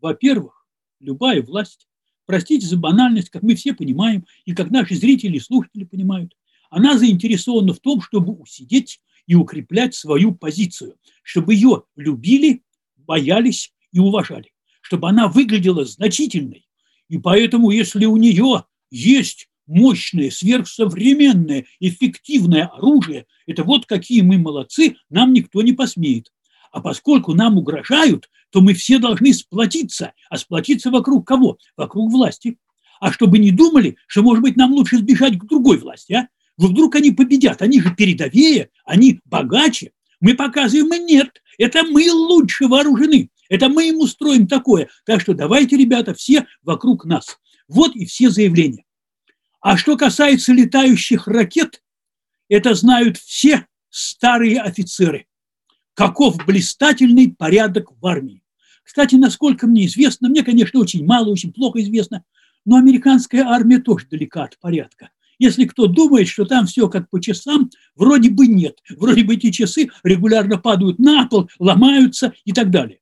Во-первых, 0.00 0.66
любая 0.98 1.42
власть, 1.42 1.86
простите 2.32 2.66
за 2.66 2.78
банальность, 2.78 3.28
как 3.28 3.42
мы 3.42 3.54
все 3.54 3.74
понимаем, 3.74 4.24
и 4.46 4.54
как 4.54 4.70
наши 4.70 4.94
зрители 4.94 5.36
и 5.36 5.40
слушатели 5.40 5.84
понимают, 5.84 6.34
она 6.70 6.96
заинтересована 6.96 7.74
в 7.74 7.80
том, 7.80 8.00
чтобы 8.00 8.32
усидеть 8.32 9.02
и 9.26 9.34
укреплять 9.34 9.94
свою 9.94 10.34
позицию, 10.34 10.94
чтобы 11.22 11.52
ее 11.52 11.82
любили, 11.94 12.62
боялись 12.96 13.74
и 13.92 13.98
уважали, 13.98 14.50
чтобы 14.80 15.10
она 15.10 15.28
выглядела 15.28 15.84
значительной. 15.84 16.66
И 17.10 17.18
поэтому, 17.18 17.70
если 17.70 18.06
у 18.06 18.16
нее 18.16 18.64
есть 18.90 19.50
мощное, 19.66 20.30
сверхсовременное, 20.30 21.66
эффективное 21.80 22.64
оружие, 22.64 23.26
это 23.46 23.62
вот 23.62 23.84
какие 23.84 24.22
мы 24.22 24.38
молодцы, 24.38 24.96
нам 25.10 25.34
никто 25.34 25.60
не 25.60 25.74
посмеет. 25.74 26.32
А 26.72 26.80
поскольку 26.80 27.34
нам 27.34 27.58
угрожают, 27.58 28.28
то 28.50 28.60
мы 28.62 28.72
все 28.72 28.98
должны 28.98 29.32
сплотиться. 29.34 30.14
А 30.30 30.38
сплотиться 30.38 30.90
вокруг 30.90 31.26
кого? 31.26 31.58
Вокруг 31.76 32.10
власти. 32.10 32.56
А 32.98 33.12
чтобы 33.12 33.38
не 33.38 33.52
думали, 33.52 33.96
что, 34.06 34.22
может 34.22 34.42
быть, 34.42 34.56
нам 34.56 34.72
лучше 34.72 34.96
сбежать 34.98 35.38
к 35.38 35.44
другой 35.44 35.78
власти, 35.78 36.14
а? 36.14 36.28
Вдруг 36.56 36.96
они 36.96 37.10
победят, 37.10 37.62
они 37.62 37.80
же 37.80 37.94
передовее, 37.94 38.70
они 38.84 39.20
богаче. 39.24 39.92
Мы 40.20 40.34
показываем, 40.34 40.92
и 40.94 40.98
нет, 40.98 41.42
это 41.58 41.82
мы 41.82 42.10
лучше 42.12 42.68
вооружены, 42.68 43.30
это 43.48 43.68
мы 43.68 43.88
им 43.88 43.98
устроим 43.98 44.46
такое. 44.46 44.88
Так 45.04 45.22
что 45.22 45.34
давайте, 45.34 45.76
ребята, 45.76 46.14
все 46.14 46.46
вокруг 46.62 47.04
нас. 47.04 47.38
Вот 47.68 47.96
и 47.96 48.04
все 48.04 48.30
заявления. 48.30 48.84
А 49.60 49.76
что 49.76 49.96
касается 49.96 50.52
летающих 50.52 51.26
ракет, 51.26 51.82
это 52.48 52.74
знают 52.74 53.16
все 53.16 53.66
старые 53.88 54.60
офицеры 54.60 55.26
каков 55.94 56.44
блистательный 56.46 57.34
порядок 57.36 57.90
в 58.00 58.06
армии. 58.06 58.42
Кстати, 58.82 59.14
насколько 59.14 59.66
мне 59.66 59.86
известно, 59.86 60.28
мне, 60.28 60.42
конечно, 60.42 60.80
очень 60.80 61.04
мало, 61.04 61.30
очень 61.30 61.52
плохо 61.52 61.80
известно, 61.80 62.24
но 62.64 62.76
американская 62.76 63.44
армия 63.44 63.78
тоже 63.78 64.06
далека 64.10 64.44
от 64.44 64.58
порядка. 64.58 65.10
Если 65.38 65.64
кто 65.64 65.86
думает, 65.86 66.28
что 66.28 66.44
там 66.44 66.66
все 66.66 66.88
как 66.88 67.10
по 67.10 67.20
часам, 67.20 67.70
вроде 67.96 68.30
бы 68.30 68.46
нет. 68.46 68.78
Вроде 68.96 69.24
бы 69.24 69.34
эти 69.34 69.50
часы 69.50 69.90
регулярно 70.04 70.58
падают 70.58 70.98
на 70.98 71.26
пол, 71.26 71.48
ломаются 71.58 72.32
и 72.44 72.52
так 72.52 72.70
далее. 72.70 73.00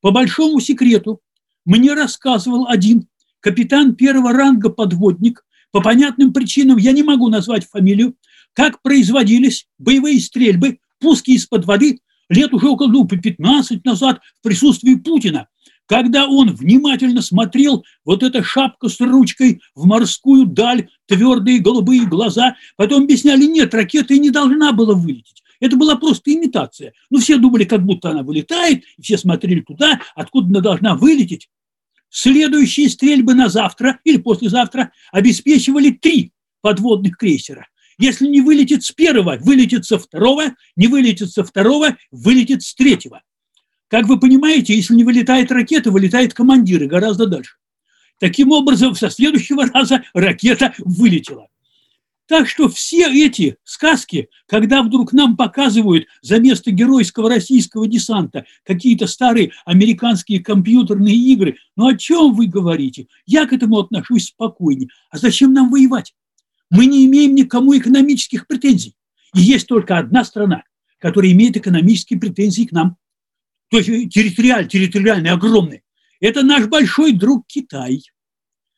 По 0.00 0.12
большому 0.12 0.60
секрету 0.60 1.20
мне 1.64 1.94
рассказывал 1.94 2.68
один 2.68 3.08
капитан 3.40 3.94
первого 3.94 4.32
ранга 4.32 4.70
подводник, 4.70 5.44
по 5.72 5.80
понятным 5.80 6.32
причинам 6.32 6.78
я 6.78 6.92
не 6.92 7.02
могу 7.02 7.28
назвать 7.28 7.66
фамилию, 7.66 8.16
как 8.52 8.82
производились 8.82 9.66
боевые 9.78 10.20
стрельбы, 10.20 10.78
пуски 10.98 11.32
из-под 11.32 11.64
воды 11.64 12.00
лет 12.30 12.54
уже 12.54 12.68
около 12.68 12.88
ну, 12.88 13.06
15 13.06 13.84
назад 13.84 14.20
в 14.38 14.42
присутствии 14.42 14.94
Путина, 14.94 15.48
когда 15.86 16.28
он 16.28 16.54
внимательно 16.54 17.20
смотрел 17.20 17.84
вот 18.04 18.22
эта 18.22 18.42
шапка 18.42 18.88
с 18.88 19.00
ручкой 19.00 19.60
в 19.74 19.86
морскую 19.86 20.46
даль, 20.46 20.88
твердые 21.06 21.58
голубые 21.58 22.06
глаза, 22.06 22.56
потом 22.76 23.02
объясняли, 23.04 23.44
нет, 23.44 23.74
ракета 23.74 24.14
и 24.14 24.20
не 24.20 24.30
должна 24.30 24.72
была 24.72 24.94
вылететь. 24.94 25.42
Это 25.58 25.76
была 25.76 25.96
просто 25.96 26.32
имитация. 26.32 26.92
Ну, 27.10 27.18
все 27.18 27.36
думали, 27.36 27.64
как 27.64 27.84
будто 27.84 28.10
она 28.10 28.22
вылетает, 28.22 28.84
все 29.00 29.18
смотрели 29.18 29.60
туда, 29.60 30.00
откуда 30.14 30.46
она 30.46 30.60
должна 30.60 30.94
вылететь. 30.94 31.50
Следующие 32.08 32.88
стрельбы 32.88 33.34
на 33.34 33.48
завтра 33.48 33.98
или 34.04 34.16
послезавтра 34.16 34.92
обеспечивали 35.12 35.90
три 35.90 36.32
подводных 36.60 37.16
крейсера. 37.16 37.66
Если 38.00 38.26
не 38.26 38.40
вылетит 38.40 38.82
с 38.82 38.92
первого, 38.92 39.36
вылетит 39.42 39.84
со 39.84 39.98
второго, 39.98 40.54
не 40.74 40.86
вылетит 40.86 41.30
со 41.30 41.44
второго, 41.44 41.98
вылетит 42.10 42.62
с 42.62 42.74
третьего. 42.74 43.22
Как 43.88 44.06
вы 44.06 44.18
понимаете, 44.18 44.74
если 44.74 44.94
не 44.94 45.04
вылетает 45.04 45.52
ракета, 45.52 45.90
вылетает 45.90 46.32
командир 46.32 46.82
и 46.82 46.86
гораздо 46.86 47.26
дальше. 47.26 47.56
Таким 48.18 48.52
образом, 48.52 48.94
со 48.94 49.10
следующего 49.10 49.66
раза 49.66 50.02
ракета 50.14 50.72
вылетела. 50.78 51.48
Так 52.26 52.48
что 52.48 52.70
все 52.70 53.06
эти 53.06 53.56
сказки, 53.64 54.30
когда 54.46 54.82
вдруг 54.82 55.12
нам 55.12 55.36
показывают 55.36 56.06
за 56.22 56.38
место 56.38 56.70
геройского 56.70 57.28
российского 57.28 57.86
десанта 57.86 58.46
какие-то 58.64 59.08
старые 59.08 59.52
американские 59.66 60.42
компьютерные 60.42 61.16
игры, 61.16 61.56
ну 61.76 61.88
о 61.88 61.96
чем 61.98 62.32
вы 62.32 62.46
говорите? 62.46 63.08
Я 63.26 63.46
к 63.46 63.52
этому 63.52 63.78
отношусь 63.78 64.28
спокойнее. 64.28 64.88
А 65.10 65.18
зачем 65.18 65.52
нам 65.52 65.70
воевать? 65.70 66.14
Мы 66.70 66.86
не 66.86 67.04
имеем 67.06 67.34
никому 67.34 67.76
экономических 67.76 68.46
претензий. 68.46 68.94
И 69.34 69.40
есть 69.40 69.66
только 69.66 69.98
одна 69.98 70.24
страна, 70.24 70.62
которая 70.98 71.32
имеет 71.32 71.56
экономические 71.56 72.18
претензии 72.18 72.64
к 72.64 72.72
нам. 72.72 72.96
То 73.70 73.78
есть 73.78 74.12
территориально, 74.12 74.68
территориально 74.68 75.32
огромные. 75.32 75.82
Это 76.20 76.42
наш 76.42 76.66
большой 76.66 77.12
друг 77.12 77.46
Китай, 77.46 78.02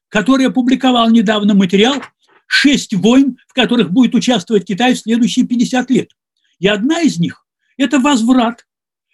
который 0.09 0.47
опубликовал 0.47 1.11
недавно 1.11 1.55
материал 1.55 2.03
«Шесть 2.47 2.95
войн, 2.95 3.39
в 3.49 3.55
которых 3.55 3.91
будет 3.91 4.15
участвовать 4.15 4.67
Китай 4.67 4.95
в 4.95 4.99
следующие 4.99 5.47
50 5.47 5.91
лет». 5.91 6.11
И 6.59 6.69
одна 6.69 7.01
из 7.01 7.19
них– 7.19 7.47
это 7.77 7.99
возврат 7.99 8.67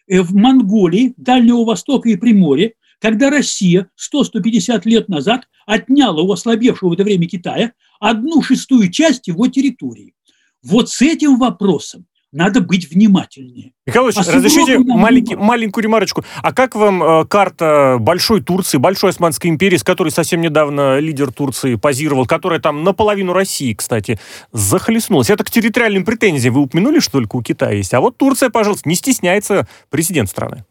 э, 0.09 0.21
в 0.21 0.35
Монголии, 0.35 1.15
Дальнего 1.17 1.65
Востока 1.65 2.09
и 2.09 2.17
Приморья, 2.17 2.73
когда 3.01 3.31
Россия 3.31 3.89
100-150 4.15 4.83
лет 4.85 5.09
назад 5.09 5.49
отняла 5.67 6.23
у 6.23 6.33
ослабевшего 6.33 6.91
в 6.91 6.93
это 6.93 7.05
время 7.05 7.29
Китая 7.29 7.73
одну 8.01 8.43
шестую 8.43 8.91
часть 8.91 9.29
его 9.29 9.49
территории. 9.49 10.15
Вот 10.63 10.91
с 10.91 11.03
этим 11.03 11.39
вопросом 11.39 12.07
надо 12.31 12.61
быть 12.61 12.91
внимательнее. 12.91 13.73
Михаил 13.87 14.05
Ильич, 14.07 14.17
а 14.19 14.33
разрешите 14.33 14.79
маленький, 14.79 15.35
маленькую 15.35 15.85
ремарочку. 15.85 16.25
А 16.43 16.53
как 16.53 16.75
вам 16.75 17.03
э, 17.03 17.25
карта 17.27 17.97
Большой 17.99 18.43
Турции, 18.43 18.77
Большой 18.77 19.11
Османской 19.11 19.51
империи, 19.51 19.77
с 19.77 19.83
которой 19.83 20.11
совсем 20.11 20.43
недавно 20.43 20.99
лидер 20.99 21.33
Турции 21.33 21.77
позировал, 21.77 22.27
которая 22.27 22.61
там 22.61 22.85
наполовину 22.85 23.33
России, 23.33 23.73
кстати, 23.73 24.21
захлестнулась? 24.53 25.31
Это 25.31 25.43
к 25.43 25.51
территориальным 25.51 26.05
претензиям 26.05 26.55
вы 26.55 26.61
упомянули, 26.63 27.01
что 27.01 27.13
только 27.13 27.37
у 27.37 27.43
Китая 27.43 27.73
есть. 27.73 27.95
А 27.95 28.01
вот 28.01 28.19
Турция, 28.19 28.51
пожалуйста, 28.51 28.89
не 28.89 28.95
стесняется 28.95 29.67
президент 29.89 30.29
страны. 30.29 30.65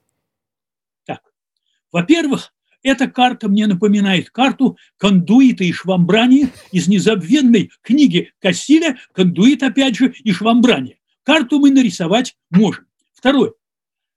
Во-первых, 1.92 2.54
эта 2.84 3.08
карта 3.08 3.50
мне 3.50 3.68
напоминает 3.68 4.30
карту 4.30 4.78
кондуита 4.98 5.64
и 5.64 5.72
швамбрани 5.72 6.50
из 6.72 6.88
незабвенной 6.88 7.72
книги 7.82 8.32
Кассиля 8.40 8.98
«Кондуит, 9.14 9.64
опять 9.64 9.98
же, 9.98 10.14
и 10.24 10.32
швамбрани». 10.32 11.00
Карту 11.24 11.60
мы 11.60 11.72
нарисовать 11.72 12.38
можем. 12.50 12.86
Второе. 13.14 13.54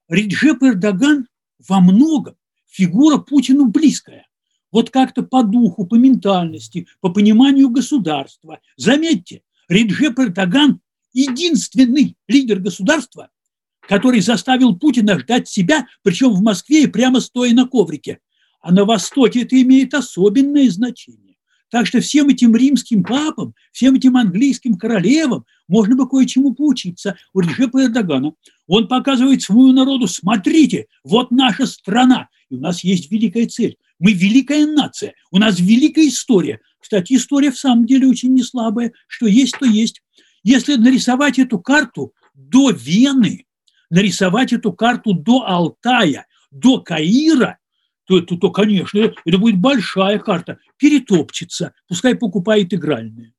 Реджеп 0.08 0.62
Эрдоган 0.62 1.26
во 1.66 1.80
многом 1.80 2.36
фигура 2.68 3.18
Путину 3.18 3.66
близкая. 3.66 4.26
вот 4.72 4.90
как-то 4.90 5.22
по 5.24 5.42
духу, 5.42 5.84
по 5.84 5.96
ментальности, 5.96 6.86
по 7.00 7.08
пониманию 7.08 7.70
государства. 7.70 8.60
Заметьте, 8.76 9.42
Реджеп 9.68 10.18
Эрдоган– 10.20 10.80
единственный 11.12 12.16
лидер 12.28 12.60
государства, 12.60 13.30
который 13.88 14.20
заставил 14.20 14.76
Путина 14.76 15.18
ждать 15.18 15.48
себя, 15.48 15.86
причем 16.02 16.30
в 16.30 16.42
Москве 16.42 16.84
и 16.84 16.86
прямо 16.86 17.20
стоя 17.20 17.52
на 17.52 17.66
коврике. 17.66 18.18
А 18.60 18.72
на 18.72 18.84
Востоке 18.84 19.42
это 19.42 19.60
имеет 19.60 19.94
особенное 19.94 20.68
значение. 20.70 21.30
Так 21.70 21.86
что 21.86 22.00
всем 22.00 22.28
этим 22.28 22.54
римским 22.54 23.04
папам, 23.04 23.54
всем 23.72 23.94
этим 23.94 24.16
английским 24.16 24.76
королевам 24.76 25.44
можно 25.68 25.94
бы 25.94 26.08
кое-чему 26.08 26.52
поучиться 26.52 27.16
у 27.32 27.40
Реджепа 27.40 27.84
Эрдогана. 27.84 28.32
Он 28.66 28.88
показывает 28.88 29.42
своему 29.42 29.72
народу, 29.72 30.08
смотрите, 30.08 30.86
вот 31.04 31.30
наша 31.30 31.66
страна, 31.66 32.28
и 32.50 32.56
у 32.56 32.60
нас 32.60 32.82
есть 32.82 33.10
великая 33.10 33.46
цель. 33.46 33.76
Мы 34.00 34.12
великая 34.12 34.66
нация, 34.66 35.14
у 35.30 35.38
нас 35.38 35.60
великая 35.60 36.08
история. 36.08 36.60
Кстати, 36.80 37.12
история 37.12 37.52
в 37.52 37.58
самом 37.58 37.86
деле 37.86 38.08
очень 38.08 38.34
не 38.34 38.42
слабая. 38.42 38.92
Что 39.06 39.26
есть, 39.26 39.56
то 39.58 39.66
есть. 39.66 40.02
Если 40.42 40.74
нарисовать 40.74 41.38
эту 41.38 41.58
карту 41.58 42.14
до 42.34 42.70
Вены, 42.70 43.44
нарисовать 43.90 44.52
эту 44.52 44.72
карту 44.72 45.12
до 45.12 45.44
Алтая, 45.46 46.26
до 46.50 46.80
Каира, 46.80 47.58
то, 48.04 48.20
то, 48.20 48.36
то 48.36 48.50
конечно, 48.50 49.12
это 49.24 49.38
будет 49.38 49.58
большая 49.58 50.18
карта. 50.18 50.58
Перетопчется, 50.76 51.74
пускай 51.86 52.14
покупает 52.14 52.72
игральные. 52.72 53.34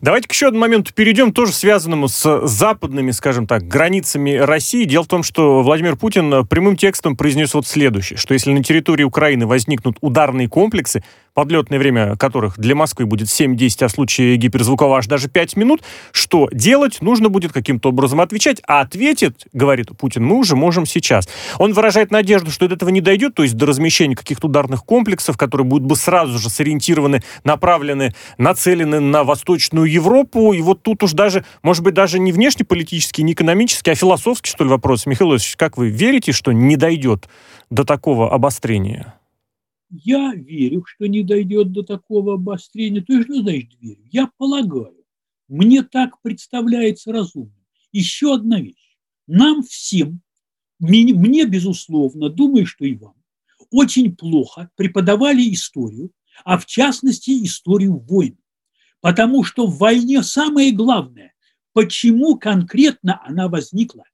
Давайте 0.00 0.28
к 0.28 0.32
еще 0.32 0.48
одному 0.48 0.62
моменту 0.62 0.92
перейдем, 0.94 1.32
тоже 1.32 1.52
связанному 1.52 2.08
с 2.08 2.46
западными, 2.46 3.10
скажем 3.10 3.46
так, 3.46 3.62
границами 3.66 4.36
России. 4.36 4.84
Дело 4.84 5.04
в 5.04 5.08
том, 5.08 5.22
что 5.22 5.62
Владимир 5.62 5.96
Путин 5.96 6.46
прямым 6.46 6.76
текстом 6.76 7.16
произнес 7.16 7.54
вот 7.54 7.66
следующее, 7.66 8.16
что 8.16 8.34
если 8.34 8.52
на 8.52 8.62
территории 8.62 9.04
Украины 9.04 9.46
возникнут 9.46 9.96
ударные 10.00 10.48
комплексы, 10.48 11.02
подлетное 11.34 11.78
время 11.78 12.16
которых 12.16 12.58
для 12.58 12.74
Москвы 12.74 13.06
будет 13.06 13.28
7-10, 13.28 13.84
а 13.84 13.88
в 13.88 13.90
случае 13.90 14.36
гиперзвукового 14.36 14.98
аж 14.98 15.06
даже 15.06 15.28
5 15.28 15.56
минут, 15.56 15.82
что 16.12 16.48
делать? 16.52 17.00
Нужно 17.00 17.28
будет 17.28 17.52
каким-то 17.52 17.88
образом 17.88 18.20
отвечать, 18.20 18.60
а 18.66 18.80
ответит, 18.80 19.46
говорит 19.52 19.88
Путин, 19.98 20.24
мы 20.24 20.36
уже 20.36 20.56
можем 20.56 20.84
сейчас. 20.84 21.28
Он 21.58 21.72
выражает 21.72 22.10
надежду, 22.10 22.50
что 22.50 22.68
до 22.68 22.74
этого 22.74 22.90
не 22.90 23.00
дойдет, 23.00 23.34
то 23.34 23.42
есть 23.42 23.56
до 23.56 23.66
размещения 23.66 24.16
каких-то 24.16 24.46
ударных 24.46 24.84
комплексов, 24.84 25.36
которые 25.36 25.66
будут 25.66 25.86
бы 25.86 25.96
сразу 25.96 26.38
же 26.38 26.50
сориентированы, 26.50 27.22
направлены, 27.44 28.14
нацелены 28.36 29.00
на 29.00 29.24
Восточную 29.52 29.90
Европу, 29.90 30.52
и 30.52 30.62
вот 30.62 30.82
тут 30.82 31.02
уж 31.02 31.12
даже, 31.12 31.44
может 31.62 31.84
быть, 31.84 31.94
даже 31.94 32.18
не 32.18 32.32
внешнеполитический, 32.32 33.22
не 33.22 33.34
экономический, 33.34 33.90
а 33.90 33.94
философский, 33.94 34.50
что 34.50 34.64
ли, 34.64 34.70
вопрос. 34.70 35.04
Михаил 35.06 35.32
Иосифович, 35.32 35.56
как 35.56 35.76
вы 35.76 35.90
верите, 35.90 36.32
что 36.32 36.52
не 36.52 36.76
дойдет 36.76 37.28
до 37.70 37.84
такого 37.84 38.32
обострения? 38.32 39.14
Я 39.90 40.32
верю, 40.34 40.84
что 40.86 41.06
не 41.06 41.22
дойдет 41.22 41.70
до 41.70 41.82
такого 41.82 42.34
обострения. 42.34 43.02
То 43.02 43.12
есть, 43.12 43.26
что 43.26 43.42
значит 43.42 43.70
верю? 43.80 44.00
Я 44.10 44.30
полагаю. 44.38 44.96
Мне 45.48 45.82
так 45.82 46.22
представляется 46.22 47.12
разумным. 47.12 47.52
Еще 47.92 48.34
одна 48.34 48.58
вещь. 48.58 48.96
Нам 49.26 49.62
всем, 49.62 50.22
мне, 50.78 51.12
мне 51.12 51.44
безусловно, 51.44 52.30
думаю, 52.30 52.66
что 52.66 52.86
и 52.86 52.94
вам, 52.94 53.14
очень 53.70 54.16
плохо 54.16 54.70
преподавали 54.76 55.52
историю, 55.52 56.10
а 56.44 56.56
в 56.58 56.64
частности 56.64 57.44
историю 57.44 57.98
войн. 57.98 58.38
Потому 59.02 59.42
что 59.42 59.66
в 59.66 59.78
войне 59.78 60.22
самое 60.22 60.70
главное, 60.70 61.34
почему 61.72 62.36
конкретно 62.36 63.20
она 63.26 63.48
возникла, 63.48 64.04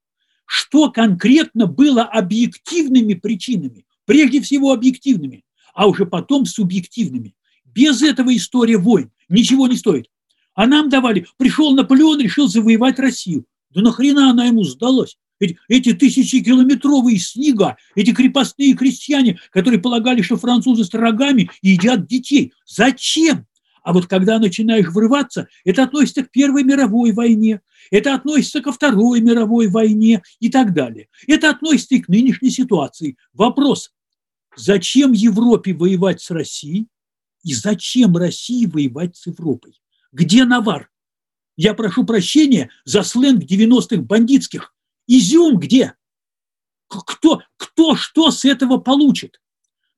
что 0.45 0.91
конкретно 0.91 1.67
было 1.67 2.03
объективными 2.03 3.13
причинами, 3.13 3.85
прежде 4.05 4.41
всего 4.41 4.73
объективными, 4.73 5.43
а 5.75 5.87
уже 5.87 6.07
потом 6.07 6.47
субъективными. 6.47 7.35
Без 7.63 8.01
этого 8.01 8.35
история 8.35 8.77
войн 8.77 9.11
ничего 9.29 9.67
не 9.67 9.77
стоит. 9.77 10.07
А 10.55 10.65
нам 10.65 10.89
давали, 10.89 11.27
пришел 11.37 11.71
Наполеон, 11.75 12.19
решил 12.19 12.47
завоевать 12.47 12.97
Россию. 12.97 13.45
Да 13.69 13.81
нахрена 13.81 14.31
она 14.31 14.45
ему 14.45 14.63
сдалась? 14.63 15.19
Эти, 15.39 15.59
эти 15.67 15.93
тысячекилометровые 15.93 17.19
снега, 17.19 17.77
эти 17.95 18.11
крепостные 18.11 18.73
крестьяне, 18.73 19.39
которые 19.51 19.79
полагали, 19.79 20.23
что 20.23 20.35
французы 20.35 20.83
с 20.83 20.93
рогами 20.95 21.51
едят 21.61 22.07
детей. 22.07 22.53
Зачем? 22.65 23.45
А 23.83 23.93
вот 23.93 24.07
когда 24.07 24.39
начинаешь 24.39 24.87
врываться, 24.87 25.47
это 25.63 25.83
относится 25.83 26.23
к 26.23 26.31
Первой 26.31 26.63
мировой 26.63 27.11
войне, 27.11 27.61
это 27.91 28.13
относится 28.13 28.61
ко 28.61 28.71
Второй 28.71 29.21
мировой 29.21 29.67
войне 29.67 30.21
и 30.39 30.49
так 30.49 30.73
далее. 30.73 31.07
Это 31.27 31.49
относится 31.49 31.95
и 31.95 31.99
к 31.99 32.07
нынешней 32.07 32.49
ситуации. 32.49 33.17
Вопрос, 33.33 33.91
Зачем 34.55 35.13
Европе 35.13 35.73
воевать 35.73 36.21
с 36.21 36.31
Россией? 36.31 36.87
И 37.43 37.53
зачем 37.53 38.17
России 38.17 38.65
воевать 38.65 39.15
с 39.15 39.27
Европой? 39.27 39.81
Где 40.11 40.43
навар? 40.43 40.91
Я 41.55 41.73
прошу 41.73 42.05
прощения 42.05 42.69
за 42.83 43.03
сленг 43.03 43.43
90-х 43.43 44.01
бандитских. 44.01 44.75
Изюм 45.07 45.59
где? 45.59 45.95
Кто, 46.89 47.41
кто 47.55 47.95
что 47.95 48.31
с 48.31 48.43
этого 48.43 48.77
получит? 48.79 49.41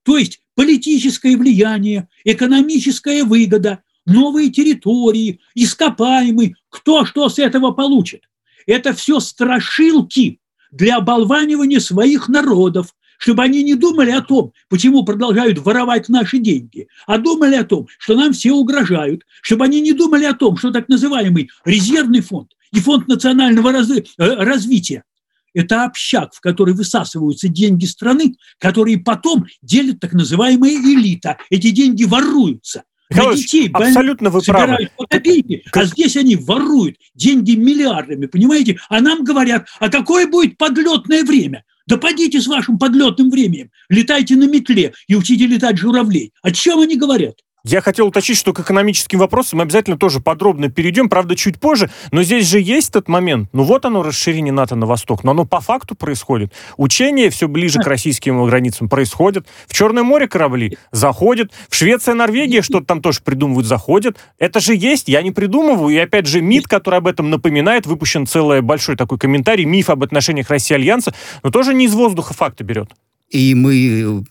То 0.03 0.17
есть 0.17 0.41
политическое 0.61 1.35
влияние, 1.35 2.07
экономическая 2.23 3.23
выгода, 3.23 3.79
новые 4.05 4.51
территории, 4.51 5.39
ископаемые, 5.55 6.53
кто 6.69 7.03
что 7.03 7.29
с 7.29 7.39
этого 7.39 7.71
получит? 7.71 8.29
Это 8.67 8.93
все 8.93 9.19
страшилки 9.19 10.39
для 10.71 10.97
оболванивания 10.97 11.79
своих 11.79 12.29
народов, 12.29 12.93
чтобы 13.17 13.41
они 13.41 13.63
не 13.63 13.73
думали 13.73 14.11
о 14.11 14.21
том, 14.21 14.53
почему 14.69 15.03
продолжают 15.03 15.57
воровать 15.57 16.09
наши 16.09 16.37
деньги, 16.37 16.87
а 17.07 17.17
думали 17.17 17.55
о 17.55 17.63
том, 17.63 17.87
что 17.97 18.13
нам 18.13 18.31
все 18.31 18.51
угрожают, 18.51 19.23
чтобы 19.41 19.65
они 19.65 19.81
не 19.81 19.93
думали 19.93 20.25
о 20.25 20.35
том, 20.35 20.57
что 20.57 20.69
так 20.69 20.89
называемый 20.89 21.49
резервный 21.65 22.21
фонд 22.21 22.51
и 22.71 22.79
фонд 22.79 23.07
национального. 23.07 23.71
Э, 23.71 24.03
развития 24.19 25.03
это 25.53 25.83
общак, 25.83 26.33
в 26.33 26.41
который 26.41 26.73
высасываются 26.73 27.47
деньги 27.47 27.85
страны, 27.85 28.35
которые 28.59 28.97
потом 28.97 29.45
делит 29.61 29.99
так 29.99 30.13
называемая 30.13 30.73
элита. 30.73 31.37
Эти 31.49 31.71
деньги 31.71 32.03
воруются. 32.03 32.83
Михаил 33.09 33.33
детей 33.33 33.69
абсолютно 33.73 34.29
вы 34.29 34.41
правы. 34.41 34.89
Копейки, 35.09 35.63
а 35.73 35.83
здесь 35.83 36.15
они 36.15 36.35
воруют 36.35 36.95
деньги 37.13 37.55
миллиардами, 37.55 38.25
понимаете? 38.25 38.79
А 38.89 39.01
нам 39.01 39.23
говорят, 39.23 39.67
а 39.79 39.89
какое 39.89 40.27
будет 40.27 40.57
подлетное 40.57 41.23
время? 41.23 41.63
Да 41.87 41.97
пойдите 41.97 42.39
с 42.39 42.47
вашим 42.47 42.79
подлетным 42.79 43.29
временем, 43.29 43.69
летайте 43.89 44.35
на 44.35 44.47
метле 44.47 44.93
и 45.07 45.15
учите 45.15 45.45
летать 45.45 45.77
журавлей. 45.77 46.31
О 46.41 46.51
чем 46.51 46.79
они 46.79 46.95
говорят? 46.95 47.35
Я 47.63 47.81
хотел 47.81 48.07
уточнить, 48.07 48.39
что 48.39 48.53
к 48.53 48.59
экономическим 48.59 49.19
вопросам 49.19 49.59
мы 49.59 49.63
обязательно 49.63 49.95
тоже 49.95 50.19
подробно 50.19 50.69
перейдем, 50.69 51.09
правда, 51.09 51.35
чуть 51.35 51.59
позже, 51.59 51.91
но 52.11 52.23
здесь 52.23 52.47
же 52.47 52.59
есть 52.59 52.89
этот 52.89 53.07
момент. 53.07 53.49
Ну 53.53 53.63
вот 53.63 53.85
оно, 53.85 54.01
расширение 54.01 54.51
НАТО 54.51 54.75
на 54.75 54.87
восток, 54.87 55.23
но 55.23 55.31
оно 55.31 55.45
по 55.45 55.59
факту 55.59 55.93
происходит. 55.93 56.51
Учения 56.77 57.29
все 57.29 57.47
ближе 57.47 57.79
к 57.79 57.85
российским 57.85 58.43
границам 58.45 58.89
происходят. 58.89 59.45
В 59.67 59.75
Черное 59.75 60.01
море 60.01 60.27
корабли 60.27 60.77
заходят. 60.91 61.51
В 61.69 61.75
Швеция, 61.75 62.15
Норвегия 62.15 62.63
что-то 62.63 62.87
там 62.87 63.01
тоже 63.01 63.19
придумывают, 63.23 63.67
заходят. 63.67 64.17
Это 64.39 64.59
же 64.59 64.75
есть, 64.75 65.07
я 65.07 65.21
не 65.21 65.31
придумываю. 65.31 65.93
И 65.93 65.97
опять 65.99 66.25
же, 66.25 66.41
МИД, 66.41 66.67
который 66.67 66.97
об 66.97 67.05
этом 67.05 67.29
напоминает, 67.29 67.85
выпущен 67.85 68.25
целый 68.25 68.61
большой 68.61 68.95
такой 68.95 69.19
комментарий, 69.19 69.65
миф 69.65 69.91
об 69.91 70.03
отношениях 70.03 70.49
России 70.49 70.73
и 70.73 70.77
Альянса, 70.77 71.13
но 71.43 71.51
тоже 71.51 71.75
не 71.75 71.85
из 71.85 71.93
воздуха 71.93 72.33
факты 72.33 72.63
берет. 72.63 72.89
И 73.29 73.53
мы 73.53 74.23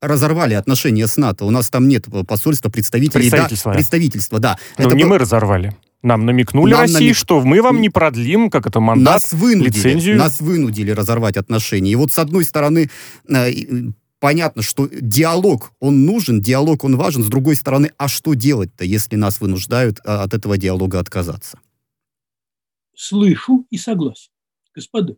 разорвали 0.00 0.54
отношения 0.54 1.06
с 1.06 1.16
НАТО. 1.16 1.44
У 1.44 1.50
нас 1.50 1.70
там 1.70 1.88
нет 1.88 2.06
посольства, 2.26 2.70
представителей. 2.70 3.22
Представительства. 3.22 3.72
Да, 3.72 3.76
представительства, 3.76 4.38
да. 4.38 4.58
Но 4.78 4.86
Это 4.86 4.96
не 4.96 5.04
мы 5.04 5.18
разорвали. 5.18 5.76
Нам 6.02 6.24
намекнули 6.24 6.72
Нам 6.72 6.80
России, 6.80 6.94
намек... 6.94 7.16
что 7.16 7.42
мы 7.42 7.60
вам 7.60 7.80
не 7.80 7.90
продлим, 7.90 8.48
как 8.48 8.66
это, 8.66 8.80
мандат, 8.80 9.14
нас 9.14 9.32
вынудили, 9.32 9.76
лицензию. 9.76 10.16
Нас 10.16 10.40
вынудили 10.40 10.92
разорвать 10.92 11.36
отношения. 11.36 11.92
И 11.92 11.94
вот 11.94 12.10
с 12.10 12.18
одной 12.18 12.44
стороны, 12.44 12.88
э, 13.28 13.50
понятно, 14.18 14.62
что 14.62 14.88
диалог, 14.90 15.72
он 15.78 16.06
нужен, 16.06 16.40
диалог, 16.40 16.84
он 16.84 16.96
важен. 16.96 17.22
С 17.22 17.26
другой 17.26 17.56
стороны, 17.56 17.92
а 17.98 18.08
что 18.08 18.32
делать-то, 18.32 18.84
если 18.84 19.16
нас 19.16 19.40
вынуждают 19.40 19.98
а, 20.04 20.22
от 20.22 20.32
этого 20.32 20.56
диалога 20.56 21.00
отказаться? 21.00 21.58
Слышу 22.96 23.66
и 23.70 23.76
согласен. 23.76 24.30
Господа, 24.74 25.16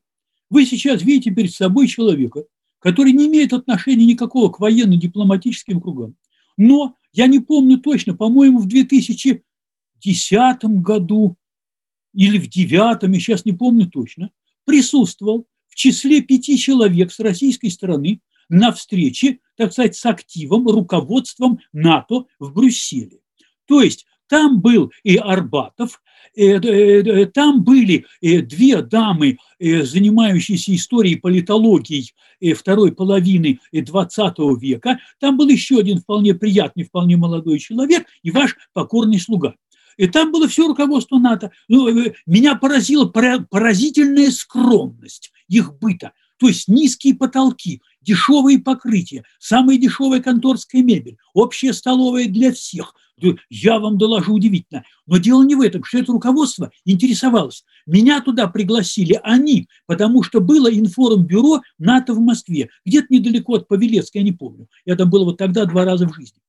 вы 0.50 0.66
сейчас 0.66 1.02
видите 1.02 1.30
перед 1.30 1.52
собой 1.52 1.86
человека, 1.86 2.42
который 2.82 3.12
не 3.12 3.28
имеет 3.28 3.52
отношения 3.52 4.04
никакого 4.04 4.50
к 4.50 4.58
военно-дипломатическим 4.60 5.80
кругам. 5.80 6.16
Но 6.56 6.96
я 7.12 7.28
не 7.28 7.38
помню 7.38 7.78
точно, 7.78 8.14
по-моему, 8.14 8.58
в 8.58 8.66
2010 8.66 10.64
году 10.64 11.36
или 12.12 12.38
в 12.38 12.50
2009, 12.50 13.02
я 13.02 13.20
сейчас 13.20 13.44
не 13.44 13.52
помню 13.52 13.88
точно, 13.88 14.30
присутствовал 14.64 15.46
в 15.68 15.74
числе 15.74 16.20
пяти 16.20 16.58
человек 16.58 17.12
с 17.12 17.20
российской 17.20 17.68
стороны 17.68 18.20
на 18.48 18.72
встрече, 18.72 19.38
так 19.56 19.72
сказать, 19.72 19.96
с 19.96 20.04
активом, 20.04 20.66
руководством 20.68 21.60
НАТО 21.72 22.26
в 22.38 22.52
Брюсселе. 22.52 23.20
То 23.66 23.80
есть 23.80 24.06
там 24.32 24.62
был 24.62 24.90
и 25.04 25.16
Арбатов, 25.16 26.00
там 27.34 27.62
были 27.62 28.06
две 28.22 28.80
дамы, 28.80 29.36
занимающиеся 29.60 30.74
историей 30.74 31.16
политологией 31.16 32.14
второй 32.56 32.92
половины 32.92 33.60
XX 33.74 34.58
века. 34.58 34.98
Там 35.20 35.36
был 35.36 35.50
еще 35.50 35.80
один 35.80 35.98
вполне 35.98 36.32
приятный, 36.32 36.84
вполне 36.84 37.18
молодой 37.18 37.58
человек 37.58 38.06
и 38.22 38.30
ваш 38.30 38.56
покорный 38.72 39.20
слуга. 39.20 39.54
И 39.98 40.06
там 40.06 40.32
было 40.32 40.48
все 40.48 40.66
руководство 40.66 41.18
НАТО. 41.18 41.50
Ну, 41.68 41.90
меня 42.24 42.54
поразила 42.54 43.04
поразительная 43.04 44.30
скромность 44.30 45.30
их 45.46 45.78
быта. 45.78 46.12
То 46.38 46.48
есть 46.48 46.68
низкие 46.68 47.14
потолки, 47.14 47.82
дешевые 48.02 48.58
покрытия, 48.58 49.24
самая 49.38 49.78
дешевая 49.78 50.20
конторская 50.20 50.82
мебель, 50.82 51.16
общая 51.32 51.72
столовая 51.72 52.26
для 52.26 52.52
всех. 52.52 52.94
Я 53.48 53.78
вам 53.78 53.98
доложу 53.98 54.34
удивительно. 54.34 54.84
Но 55.06 55.18
дело 55.18 55.42
не 55.42 55.54
в 55.54 55.60
этом, 55.60 55.84
что 55.84 55.98
это 55.98 56.12
руководство 56.12 56.70
интересовалось. 56.84 57.64
Меня 57.86 58.20
туда 58.20 58.48
пригласили 58.48 59.20
они, 59.22 59.68
потому 59.86 60.22
что 60.22 60.40
было 60.40 60.72
информбюро 60.72 61.62
НАТО 61.78 62.14
в 62.14 62.20
Москве, 62.20 62.70
где-то 62.84 63.06
недалеко 63.10 63.54
от 63.54 63.68
Павелецкой, 63.68 64.22
я 64.22 64.24
не 64.24 64.32
помню. 64.32 64.66
Я 64.84 64.96
там 64.96 65.08
был 65.08 65.24
вот 65.24 65.38
тогда 65.38 65.64
два 65.66 65.84
раза 65.84 66.08
в 66.08 66.14
жизни. 66.14 66.40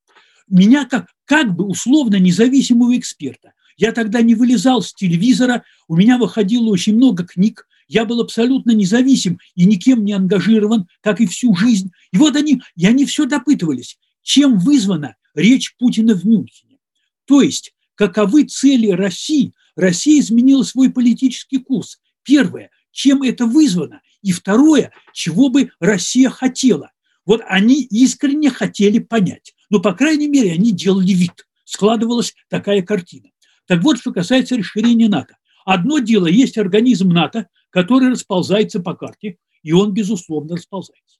Меня 0.47 0.85
как, 0.85 1.07
как 1.25 1.55
бы 1.55 1.65
условно 1.65 2.17
независимого 2.17 2.97
эксперта. 2.97 3.53
Я 3.77 3.91
тогда 3.91 4.21
не 4.21 4.35
вылезал 4.35 4.81
с 4.81 4.93
телевизора, 4.93 5.63
у 5.87 5.95
меня 5.95 6.17
выходило 6.17 6.69
очень 6.69 6.95
много 6.95 7.25
книг, 7.25 7.67
я 7.87 8.05
был 8.05 8.21
абсолютно 8.21 8.71
независим 8.71 9.39
и 9.55 9.65
никем 9.65 10.03
не 10.05 10.13
ангажирован, 10.13 10.87
как 11.01 11.21
и 11.21 11.27
всю 11.27 11.55
жизнь. 11.55 11.91
И 12.11 12.17
вот 12.17 12.35
они, 12.35 12.61
и 12.75 12.85
они 12.85 13.05
все 13.05 13.25
допытывались, 13.25 13.97
чем 14.21 14.57
вызвана 14.57 15.15
речь 15.35 15.75
Путина 15.77 16.15
в 16.15 16.25
Мюнхене. 16.25 16.77
То 17.25 17.41
есть, 17.41 17.73
каковы 17.95 18.45
цели 18.45 18.89
России? 18.89 19.53
Россия 19.75 20.19
изменила 20.19 20.63
свой 20.63 20.91
политический 20.91 21.57
курс. 21.57 21.99
Первое, 22.23 22.69
чем 22.91 23.23
это 23.23 23.45
вызвано? 23.45 24.01
И 24.21 24.31
второе, 24.31 24.91
чего 25.13 25.49
бы 25.49 25.71
Россия 25.79 26.29
хотела? 26.29 26.91
Вот 27.25 27.41
они 27.47 27.83
искренне 27.83 28.49
хотели 28.49 28.99
понять. 28.99 29.53
Но, 29.69 29.79
по 29.79 29.93
крайней 29.93 30.27
мере, 30.27 30.53
они 30.53 30.71
делали 30.71 31.11
вид. 31.11 31.47
Складывалась 31.63 32.33
такая 32.49 32.81
картина. 32.81 33.29
Так 33.65 33.81
вот, 33.81 33.97
что 33.99 34.11
касается 34.11 34.57
расширения 34.57 35.07
НАТО. 35.07 35.37
Одно 35.65 35.99
дело, 35.99 36.27
есть 36.27 36.57
организм 36.57 37.09
НАТО, 37.09 37.47
который 37.73 38.09
расползается 38.11 38.79
по 38.79 38.93
карте, 38.93 39.37
и 39.63 39.73
он, 39.73 39.93
безусловно, 39.93 40.55
расползается. 40.55 41.17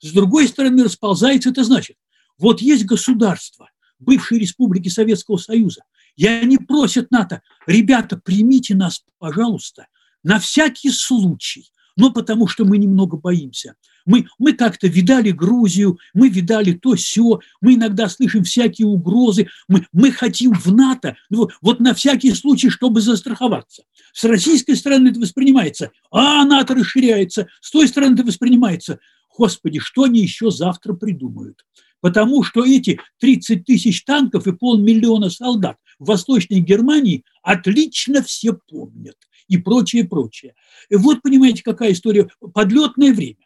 С 0.00 0.12
другой 0.12 0.46
стороны, 0.48 0.84
расползается, 0.84 1.48
это 1.48 1.64
значит, 1.64 1.96
вот 2.38 2.60
есть 2.60 2.84
государство, 2.84 3.70
бывшие 3.98 4.38
республики 4.38 4.88
Советского 4.88 5.38
Союза, 5.38 5.82
и 6.16 6.26
они 6.26 6.58
просят 6.58 7.10
НАТО, 7.10 7.40
ребята, 7.66 8.20
примите 8.22 8.74
нас, 8.74 9.02
пожалуйста, 9.18 9.86
на 10.22 10.38
всякий 10.38 10.90
случай, 10.90 11.70
но 11.96 12.12
потому 12.12 12.48
что 12.48 12.66
мы 12.66 12.76
немного 12.76 13.16
боимся. 13.16 13.74
Мы, 14.06 14.26
мы 14.38 14.52
как-то 14.52 14.86
видали 14.86 15.30
Грузию, 15.30 15.98
мы 16.12 16.28
видали 16.28 16.72
то 16.72 16.94
все, 16.94 17.40
мы 17.60 17.74
иногда 17.74 18.08
слышим 18.08 18.44
всякие 18.44 18.86
угрозы, 18.86 19.48
мы, 19.68 19.86
мы 19.92 20.12
хотим 20.12 20.52
в 20.52 20.72
НАТО, 20.72 21.16
ну, 21.30 21.48
вот 21.62 21.80
на 21.80 21.94
всякий 21.94 22.32
случай, 22.32 22.70
чтобы 22.70 23.00
застраховаться. 23.00 23.82
С 24.12 24.24
российской 24.24 24.74
стороны 24.74 25.08
это 25.08 25.20
воспринимается, 25.20 25.90
а 26.10 26.44
НАТО 26.44 26.74
расширяется, 26.74 27.48
с 27.60 27.70
той 27.70 27.88
стороны 27.88 28.14
это 28.14 28.24
воспринимается, 28.24 28.98
господи, 29.36 29.78
что 29.78 30.04
они 30.04 30.20
еще 30.20 30.50
завтра 30.50 30.92
придумают? 30.92 31.64
Потому 32.00 32.42
что 32.42 32.64
эти 32.64 33.00
30 33.20 33.64
тысяч 33.64 34.04
танков 34.04 34.46
и 34.46 34.52
полмиллиона 34.52 35.30
солдат 35.30 35.78
в 35.98 36.06
Восточной 36.06 36.60
Германии 36.60 37.24
отлично 37.42 38.22
все 38.22 38.52
помнят 38.52 39.16
и 39.48 39.56
прочее, 39.58 40.04
прочее. 40.04 40.54
И 40.88 40.96
вот 40.96 41.22
понимаете, 41.22 41.62
какая 41.62 41.92
история. 41.92 42.28
Подлетное 42.52 43.12
время. 43.12 43.44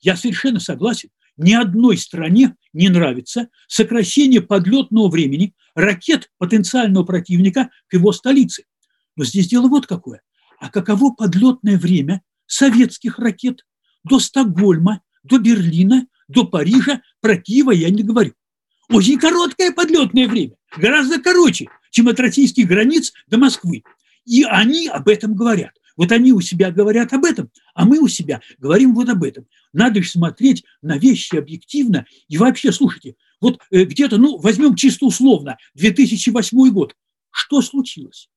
Я 0.00 0.16
совершенно 0.16 0.60
согласен. 0.60 1.10
Ни 1.36 1.54
одной 1.54 1.96
стране 1.96 2.56
не 2.72 2.88
нравится 2.88 3.48
сокращение 3.66 4.42
подлетного 4.42 5.08
времени 5.08 5.54
ракет 5.74 6.30
потенциального 6.38 7.04
противника 7.04 7.70
к 7.86 7.94
его 7.94 8.12
столице. 8.12 8.64
Но 9.16 9.24
здесь 9.24 9.48
дело 9.48 9.68
вот 9.68 9.86
какое. 9.86 10.22
А 10.58 10.68
каково 10.68 11.14
подлетное 11.14 11.78
время 11.78 12.22
советских 12.46 13.18
ракет 13.18 13.64
до 14.04 14.18
Стокгольма, 14.18 15.00
до 15.22 15.38
Берлина, 15.38 16.06
до 16.28 16.44
Парижа, 16.44 17.00
про 17.20 17.36
Киева 17.36 17.70
я 17.70 17.88
не 17.90 18.02
говорю. 18.02 18.34
Очень 18.90 19.18
короткое 19.18 19.72
подлетное 19.72 20.28
время, 20.28 20.54
гораздо 20.76 21.20
короче, 21.20 21.68
чем 21.90 22.08
от 22.08 22.18
российских 22.18 22.66
границ 22.66 23.12
до 23.28 23.38
Москвы. 23.38 23.84
И 24.24 24.42
они 24.44 24.88
об 24.88 25.08
этом 25.08 25.34
говорят. 25.34 25.72
Вот 25.96 26.12
они 26.12 26.32
у 26.32 26.40
себя 26.40 26.70
говорят 26.70 27.12
об 27.12 27.24
этом, 27.24 27.50
а 27.74 27.84
мы 27.84 27.98
у 27.98 28.08
себя 28.08 28.40
говорим 28.58 28.94
вот 28.94 29.08
об 29.08 29.22
этом. 29.22 29.46
Надо 29.72 30.02
же 30.02 30.08
смотреть 30.08 30.64
на 30.82 30.96
вещи 30.96 31.36
объективно. 31.36 32.06
И 32.28 32.38
вообще, 32.38 32.72
слушайте, 32.72 33.16
вот 33.40 33.60
э, 33.70 33.84
где-то, 33.84 34.16
ну, 34.16 34.38
возьмем 34.38 34.76
чисто 34.76 35.06
условно, 35.06 35.56
2008 35.74 36.70
год. 36.70 36.96
Что 37.30 37.60
случилось? 37.60 38.28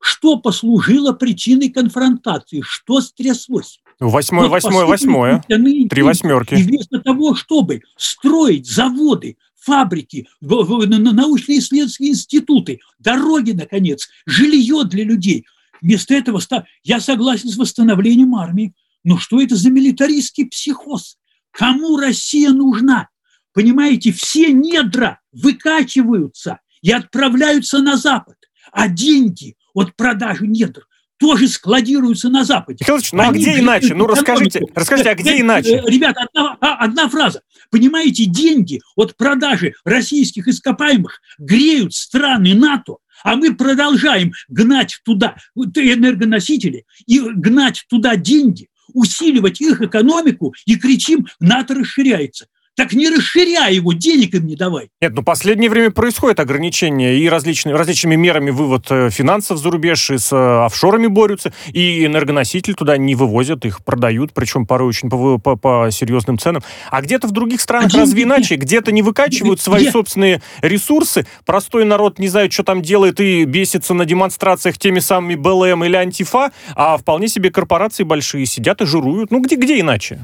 Что 0.00 0.38
послужило 0.38 1.12
причиной 1.12 1.70
конфронтации? 1.70 2.62
Что 2.64 3.00
стряслось? 3.00 3.80
Восьмое, 4.00 4.48
восьмое, 4.48 4.86
восьмое. 4.86 5.42
Три 5.48 6.02
восьмерки. 6.02 6.54
И 6.54 6.62
вместо 6.62 7.00
того, 7.00 7.34
чтобы 7.34 7.82
строить 7.96 8.66
заводы, 8.66 9.36
фабрики, 9.68 10.26
научно-исследовательские 10.40 12.10
институты, 12.10 12.80
дороги, 12.98 13.50
наконец, 13.50 14.08
жилье 14.24 14.84
для 14.84 15.04
людей. 15.04 15.44
Вместо 15.82 16.14
этого 16.14 16.40
я 16.84 17.00
согласен 17.00 17.50
с 17.50 17.58
восстановлением 17.58 18.34
армии. 18.34 18.72
Но 19.04 19.18
что 19.18 19.40
это 19.42 19.56
за 19.56 19.70
милитаристский 19.70 20.46
психоз? 20.46 21.18
Кому 21.50 21.98
Россия 21.98 22.50
нужна? 22.50 23.08
Понимаете, 23.52 24.10
все 24.12 24.52
недра 24.52 25.20
выкачиваются 25.32 26.60
и 26.80 26.90
отправляются 26.90 27.80
на 27.80 27.96
Запад, 27.98 28.36
а 28.72 28.88
деньги 28.88 29.56
от 29.74 29.94
продажи 29.96 30.46
недр 30.46 30.87
тоже 31.18 31.48
складируются 31.48 32.28
на 32.28 32.44
Западе. 32.44 32.78
Михайлович, 32.80 33.12
ну 33.12 33.22
а 33.22 33.32
где 33.32 33.58
иначе? 33.58 33.94
Ну 33.94 34.06
расскажите, 34.06 34.62
расскажите, 34.74 35.10
а 35.10 35.14
где 35.14 35.32
э, 35.32 35.40
иначе? 35.40 35.82
Ребята, 35.86 36.22
одна, 36.22 36.56
а, 36.60 36.84
одна 36.84 37.08
фраза. 37.08 37.42
Понимаете, 37.70 38.24
деньги 38.24 38.80
от 38.96 39.16
продажи 39.16 39.74
российских 39.84 40.48
ископаемых 40.48 41.20
греют 41.38 41.94
страны 41.94 42.54
НАТО, 42.54 42.96
а 43.24 43.36
мы 43.36 43.54
продолжаем 43.54 44.32
гнать 44.48 45.00
туда 45.04 45.36
энергоносители 45.54 46.84
и 47.06 47.20
гнать 47.20 47.84
туда 47.88 48.16
деньги, 48.16 48.68
усиливать 48.94 49.60
их 49.60 49.82
экономику 49.82 50.54
и 50.66 50.76
кричим, 50.76 51.26
НАТО 51.40 51.74
расширяется. 51.74 52.46
Так 52.78 52.92
не 52.92 53.10
расширяй 53.10 53.74
его, 53.74 53.92
денег 53.92 54.34
им 54.34 54.46
не 54.46 54.54
давай. 54.54 54.88
Нет, 55.02 55.12
ну 55.12 55.24
последнее 55.24 55.68
время 55.68 55.90
происходит 55.90 56.38
ограничение 56.38 57.18
и 57.18 57.28
различными, 57.28 57.74
различными 57.74 58.14
мерами 58.14 58.50
вывод 58.50 58.86
э, 58.90 59.10
финансов 59.10 59.58
за 59.58 59.68
рубеж, 59.68 60.12
и 60.12 60.16
с 60.16 60.32
э, 60.32 60.64
офшорами 60.64 61.08
борются, 61.08 61.52
и 61.72 62.06
энергоносители 62.06 62.74
туда 62.74 62.96
не 62.96 63.16
вывозят, 63.16 63.64
их 63.64 63.82
продают, 63.82 64.32
причем 64.32 64.64
порой 64.64 64.90
очень 64.90 65.10
по, 65.10 65.38
по, 65.38 65.56
по 65.56 65.88
серьезным 65.90 66.38
ценам. 66.38 66.62
А 66.92 67.02
где-то 67.02 67.26
в 67.26 67.32
других 67.32 67.60
странах 67.60 67.92
а 67.96 67.98
разве 67.98 68.22
иначе? 68.22 68.54
Где-то 68.54 68.92
не 68.92 69.02
выкачивают 69.02 69.60
свои 69.60 69.82
где? 69.82 69.90
собственные 69.90 70.40
ресурсы, 70.62 71.26
простой 71.44 71.84
народ 71.84 72.20
не 72.20 72.28
знает, 72.28 72.52
что 72.52 72.62
там 72.62 72.80
делает, 72.80 73.18
и 73.18 73.44
бесится 73.44 73.92
на 73.92 74.04
демонстрациях 74.04 74.78
теми 74.78 75.00
самыми 75.00 75.34
БЛМ 75.34 75.82
или 75.82 75.96
Антифа, 75.96 76.52
а 76.76 76.96
вполне 76.96 77.26
себе 77.26 77.50
корпорации 77.50 78.04
большие 78.04 78.46
сидят 78.46 78.80
и 78.82 78.86
жируют. 78.86 79.32
Ну 79.32 79.40
где, 79.40 79.56
где 79.56 79.80
иначе? 79.80 80.20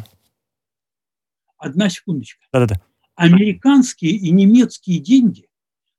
Одна 1.64 1.88
секундочка. 1.88 2.44
Да-да-да. 2.52 2.80
Американские 3.14 4.12
и 4.12 4.30
немецкие 4.30 4.98
деньги 4.98 5.48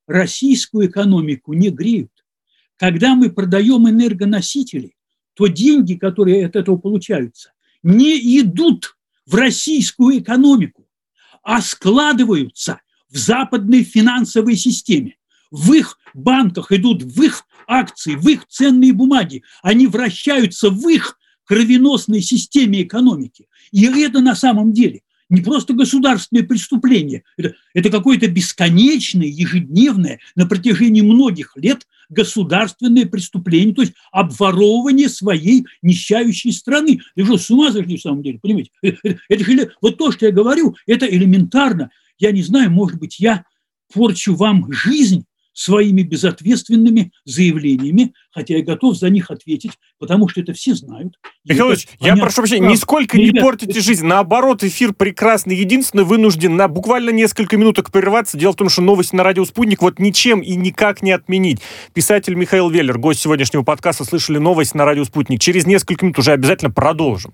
российскую 0.06 0.88
экономику 0.88 1.54
не 1.54 1.70
греют. 1.70 2.12
Когда 2.78 3.16
мы 3.16 3.32
продаем 3.32 3.90
энергоносители, 3.90 4.96
то 5.34 5.48
деньги, 5.48 5.96
которые 5.96 6.46
от 6.46 6.56
этого 6.56 6.78
получаются, 6.78 7.54
не 7.82 8.40
идут 8.40 8.96
в 9.26 9.34
российскую 9.34 10.20
экономику, 10.20 10.88
а 11.42 11.62
складываются 11.62 12.82
в 13.10 13.18
западной 13.18 13.84
финансовой 13.84 14.58
системе. 14.58 15.18
В 15.50 15.74
их 15.74 15.98
банках 16.14 16.72
идут 16.72 17.02
в 17.02 17.24
их 17.24 17.44
акции, 17.66 18.14
в 18.14 18.28
их 18.28 18.46
ценные 18.48 18.94
бумаги. 18.94 19.42
Они 19.64 19.88
вращаются 19.88 20.70
в 20.70 20.88
их 20.90 21.18
кровеносной 21.46 22.22
системе 22.22 22.84
экономики. 22.84 23.48
И 23.72 23.86
это 23.86 24.20
на 24.20 24.36
самом 24.36 24.72
деле 24.72 25.02
не 25.30 25.42
просто 25.42 25.74
государственное 25.74 26.44
преступление, 26.44 27.24
это, 27.38 27.56
это 27.74 27.90
какое-то 27.90 28.28
бесконечное, 28.28 29.28
ежедневное, 29.28 30.20
на 30.36 30.46
протяжении 30.46 31.02
многих 31.02 31.54
лет 31.56 31.88
государственное 32.10 33.06
преступление, 33.06 33.74
то 33.74 33.82
есть 33.82 33.94
обворовывание 34.12 35.10
своей 35.10 35.66
нищающей 35.82 36.52
страны. 36.52 37.02
Вы 37.16 37.26
что, 37.26 37.38
с 37.38 37.50
ума 37.50 37.72
сошли 37.72 37.98
в 37.98 38.02
самом 38.02 38.22
деле, 38.22 38.40
понимаете? 38.40 38.72
Это, 38.82 39.20
это 39.28 39.44
же, 39.44 39.72
вот 39.82 39.98
то, 39.98 40.12
что 40.12 40.28
я 40.28 40.32
говорю, 40.32 40.76
это 40.86 41.06
элементарно. 41.06 41.90
Я 42.20 42.32
не 42.32 42.44
знаю, 42.44 42.72
может 42.72 43.00
быть, 43.00 43.20
я 43.20 43.46
порчу 43.94 44.36
вам 44.36 44.72
жизнь 44.72 45.26
своими 45.56 46.02
безответственными 46.04 47.12
заявлениями, 47.24 48.14
хотя 48.30 48.58
я 48.58 48.64
готов 48.64 48.98
за 48.98 49.10
них 49.10 49.32
ответить, 49.32 49.72
потому 49.98 50.28
что 50.28 50.42
это 50.42 50.54
все 50.54 50.76
знают. 50.76 51.18
Михаил 51.46 51.70
Ильич, 51.70 51.88
я 52.02 52.18
прошу 52.18 52.42
прощения, 52.42 52.68
нисколько 52.68 53.18
не 53.18 53.32
портите 53.32 53.80
жизнь. 53.80 54.06
Наоборот, 54.06 54.64
эфир 54.64 54.94
прекрасный. 54.94 55.56
Единственное, 55.56 56.04
вынужден 56.04 56.58
на 56.58 56.68
буквально 56.68 57.12
несколько 57.12 57.56
минуток 57.56 57.92
прерваться. 57.92 58.38
Дело 58.38 58.52
в 58.52 58.58
том, 58.58 58.68
что 58.68 58.82
новости 58.82 59.16
на 59.16 59.24
радио 59.24 59.46
«Спутник» 59.46 59.82
вот 59.82 59.98
ничем 59.98 60.42
и 60.42 60.56
никак 60.56 61.02
не 61.02 61.12
отменить. 61.12 61.62
Писатель 61.94 62.36
Михаил 62.36 62.70
Веллер, 62.70 62.98
гость 62.98 63.22
сегодняшнего 63.22 63.64
подкаста, 63.64 64.04
слышали 64.04 64.38
новость 64.38 64.76
на 64.76 64.84
радио 64.84 65.06
«Спутник». 65.06 65.40
Через 65.40 65.66
несколько 65.66 66.06
минут 66.06 66.20
уже 66.20 66.34
обязательно 66.34 66.70
продолжим. 66.70 67.34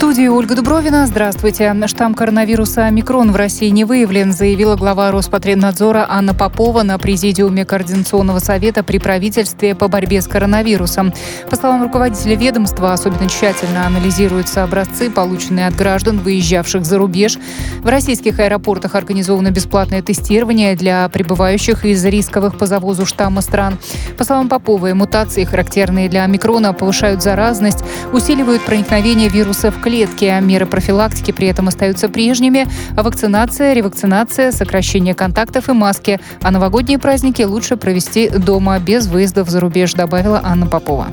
студии 0.00 0.28
Ольга 0.28 0.54
Дубровина. 0.54 1.06
Здравствуйте. 1.06 1.76
Штамм 1.86 2.14
коронавируса 2.14 2.86
«Омикрон» 2.86 3.32
в 3.32 3.36
России 3.36 3.68
не 3.68 3.84
выявлен, 3.84 4.32
заявила 4.32 4.74
глава 4.74 5.10
Роспотребнадзора 5.10 6.06
Анна 6.08 6.32
Попова 6.32 6.82
на 6.82 6.96
президиуме 6.96 7.66
Координационного 7.66 8.38
совета 8.38 8.82
при 8.82 8.96
правительстве 8.96 9.74
по 9.74 9.88
борьбе 9.88 10.22
с 10.22 10.26
коронавирусом. 10.26 11.12
По 11.50 11.56
словам 11.56 11.82
руководителя 11.82 12.34
ведомства, 12.34 12.94
особенно 12.94 13.28
тщательно 13.28 13.86
анализируются 13.86 14.64
образцы, 14.64 15.10
полученные 15.10 15.66
от 15.66 15.76
граждан, 15.76 16.18
выезжавших 16.20 16.86
за 16.86 16.96
рубеж. 16.96 17.36
В 17.80 17.86
российских 17.86 18.38
аэропортах 18.38 18.94
организовано 18.94 19.50
бесплатное 19.50 20.00
тестирование 20.00 20.76
для 20.76 21.06
прибывающих 21.10 21.84
из 21.84 22.02
рисковых 22.06 22.56
по 22.56 22.64
завозу 22.64 23.04
штамма 23.04 23.42
стран. 23.42 23.78
По 24.16 24.24
словам 24.24 24.48
Поповой, 24.48 24.94
мутации, 24.94 25.44
характерные 25.44 26.08
для 26.08 26.24
«Омикрона», 26.24 26.72
повышают 26.72 27.22
заразность, 27.22 27.84
усиливают 28.14 28.62
проникновение 28.62 29.28
вируса 29.28 29.70
в 29.70 29.74
клетки 29.74 29.89
клетки. 29.90 30.40
Меры 30.40 30.66
профилактики 30.66 31.32
при 31.32 31.48
этом 31.48 31.66
остаются 31.66 32.08
прежними. 32.08 32.68
Вакцинация, 32.92 33.72
ревакцинация, 33.72 34.52
сокращение 34.52 35.14
контактов 35.14 35.68
и 35.68 35.72
маски. 35.72 36.20
А 36.42 36.50
новогодние 36.52 36.98
праздники 36.98 37.42
лучше 37.42 37.76
провести 37.76 38.28
дома 38.28 38.78
без 38.78 39.08
выездов 39.08 39.48
за 39.48 39.58
рубеж, 39.58 39.94
добавила 39.94 40.40
Анна 40.44 40.66
Попова. 40.66 41.08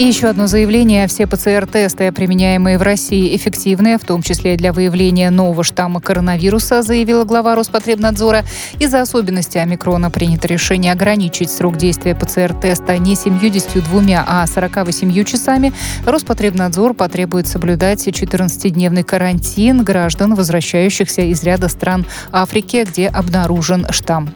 И 0.00 0.04
еще 0.04 0.28
одно 0.28 0.46
заявление. 0.46 1.06
Все 1.08 1.26
ПЦР-тесты, 1.26 2.10
применяемые 2.10 2.78
в 2.78 2.82
России, 2.82 3.36
эффективные, 3.36 3.98
в 3.98 4.04
том 4.06 4.22
числе 4.22 4.56
для 4.56 4.72
выявления 4.72 5.28
нового 5.28 5.62
штамма 5.62 6.00
коронавируса, 6.00 6.80
заявила 6.80 7.24
глава 7.24 7.54
Роспотребнадзора. 7.54 8.46
Из-за 8.78 9.02
особенностей 9.02 9.58
омикрона 9.58 10.10
принято 10.10 10.48
решение 10.48 10.92
ограничить 10.92 11.50
срок 11.50 11.76
действия 11.76 12.14
ПЦР-теста 12.14 12.96
не 12.96 13.14
72, 13.14 14.24
а 14.26 14.46
48 14.46 15.24
часами. 15.24 15.74
Роспотребнадзор 16.06 16.94
потребует 16.94 17.46
соблюдать 17.46 18.08
14-дневный 18.08 19.02
карантин 19.02 19.84
граждан, 19.84 20.34
возвращающихся 20.34 21.20
из 21.20 21.42
ряда 21.42 21.68
стран 21.68 22.06
Африки, 22.32 22.86
где 22.88 23.06
обнаружен 23.08 23.86
штамм. 23.90 24.32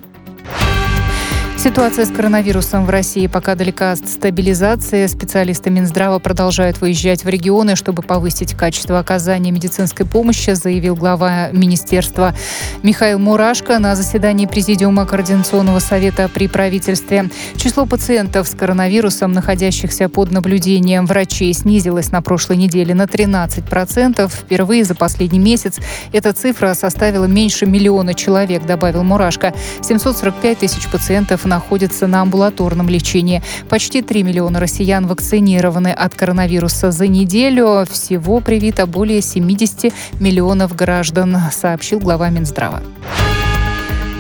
Ситуация 1.65 2.05
с 2.05 2.11
коронавирусом 2.11 2.85
в 2.85 2.91
России 2.91 3.27
пока 3.27 3.55
далека 3.55 3.93
от 3.93 4.07
стабилизации. 4.07 5.07
Специалисты 5.07 5.71
Минздрава 5.71 6.19
продолжают 6.19 6.83
выезжать 6.83 7.25
в 7.25 7.29
регионы, 7.31 7.75
чтобы 7.75 8.03
повысить 8.03 8.53
качество 8.53 8.99
оказания 8.99 9.51
медицинской 9.51 10.05
помощи, 10.05 10.51
заявил 10.51 10.95
глава 10.95 11.49
министерства 11.53 12.35
Михаил 12.83 13.19
Мурашко 13.19 13.79
на 13.79 13.97
заседании 13.97 14.45
Президиума 14.45 15.07
Координационного 15.07 15.79
совета 15.79 16.29
при 16.29 16.49
правительстве. 16.49 17.31
Число 17.57 17.87
пациентов 17.87 18.47
с 18.47 18.55
коронавирусом, 18.55 19.33
находящихся 19.33 20.11
под 20.11 20.33
наблюдением 20.33 21.07
врачей, 21.07 21.55
снизилось 21.55 22.13
на 22.13 22.21
прошлой 22.21 22.59
неделе 22.59 22.95
на 22.95 23.05
13%. 23.05 24.29
Впервые 24.29 24.85
за 24.85 24.95
последний 24.95 25.39
месяц 25.39 25.79
эта 26.13 26.35
цифра 26.35 26.75
составила 26.75 27.25
меньше 27.25 27.65
миллиона 27.65 28.13
человек, 28.13 28.67
добавил 28.67 29.03
Мурашко. 29.03 29.55
745 29.81 30.59
тысяч 30.59 30.87
пациентов 30.89 31.47
на 31.47 31.54
находятся 31.55 32.09
на 32.09 32.23
амбулаторном 32.23 32.89
лечении. 32.89 33.41
Почти 33.69 34.03
3 34.03 34.25
миллиона 34.25 34.59
россиян 34.59 35.07
вакцинированы 35.07 35.93
от 35.93 36.15
коронавируса 36.15 36.91
за 36.91 37.07
неделю. 37.07 37.87
Всего 37.89 38.41
привито 38.41 38.87
более 38.87 39.23
70 39.23 39.93
миллионов 40.19 40.75
граждан, 40.75 41.37
сообщил 41.53 42.01
глава 42.01 42.29
Минздрава. 42.31 42.83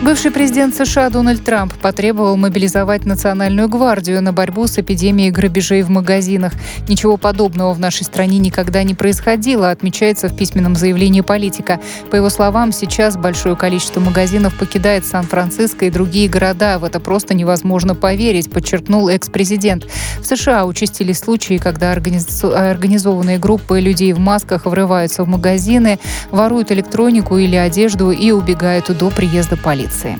Бывший 0.03 0.31
президент 0.33 0.75
США 0.75 1.09
Дональд 1.09 1.45
Трамп 1.45 1.73
потребовал 1.75 2.37
мобилизовать 2.37 3.07
Национальную 3.07 3.69
гвардию 3.69 4.21
на 4.21 4.35
борьбу 4.35 4.67
с 4.67 4.79
эпидемией 4.79 5.31
грабежей 5.31 5.83
в 5.83 5.89
магазинах. 5.89 6.53
Ничего 6.89 7.17
подобного 7.17 7.73
в 7.73 7.81
нашей 7.81 8.05
стране 8.05 8.39
никогда 8.39 8.83
не 8.83 8.95
происходило, 8.95 9.71
отмечается 9.71 10.29
в 10.29 10.37
письменном 10.37 10.77
заявлении 10.77 11.23
политика. 11.23 11.81
По 12.11 12.17
его 12.17 12.29
словам, 12.29 12.71
сейчас 12.73 13.17
большое 13.17 13.57
количество 13.57 14.01
магазинов 14.01 14.55
покидает 14.59 15.07
Сан-Франциско 15.07 15.87
и 15.87 15.91
другие 15.91 16.29
города. 16.29 16.79
В 16.79 16.85
это 16.85 17.01
просто 17.01 17.33
невозможно 17.33 17.95
поверить, 17.95 18.51
подчеркнул 18.51 19.09
экс-президент. 19.09 19.87
В 20.21 20.27
США 20.27 20.67
участились 20.67 21.21
случаи, 21.21 21.57
когда 21.57 21.93
организованные 21.93 23.39
группы 23.39 23.81
людей 23.81 24.13
в 24.13 24.19
масках 24.19 24.67
врываются 24.67 25.25
в 25.25 25.29
магазины, 25.29 25.99
воруют 26.31 26.73
электронику 26.73 27.39
или 27.39 27.57
одежду 27.57 28.11
и 28.11 28.33
убегают 28.33 28.95
до 28.99 29.09
приезда 29.09 29.57
полиции 29.57 29.84
полиции. 29.85 30.19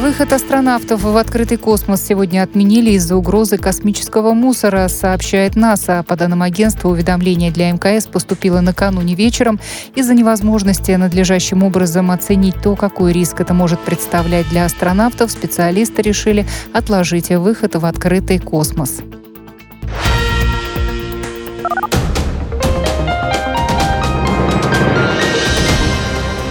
Выход 0.00 0.32
астронавтов 0.32 1.02
в 1.02 1.16
открытый 1.16 1.56
космос 1.56 2.00
сегодня 2.00 2.44
отменили 2.44 2.92
из-за 2.92 3.16
угрозы 3.16 3.58
космического 3.58 4.34
мусора, 4.34 4.86
сообщает 4.86 5.56
НАСА. 5.56 6.04
По 6.06 6.14
данным 6.14 6.42
агентства, 6.42 6.90
уведомление 6.90 7.50
для 7.50 7.72
МКС 7.72 8.06
поступило 8.06 8.60
накануне 8.60 9.16
вечером. 9.16 9.58
Из-за 9.96 10.14
невозможности 10.14 10.92
надлежащим 10.92 11.64
образом 11.64 12.12
оценить 12.12 12.62
то, 12.62 12.76
какой 12.76 13.12
риск 13.12 13.40
это 13.40 13.52
может 13.52 13.80
представлять 13.80 14.48
для 14.50 14.64
астронавтов, 14.64 15.32
специалисты 15.32 16.02
решили 16.02 16.46
отложить 16.72 17.30
выход 17.30 17.74
в 17.74 17.84
открытый 17.84 18.38
космос. 18.38 19.00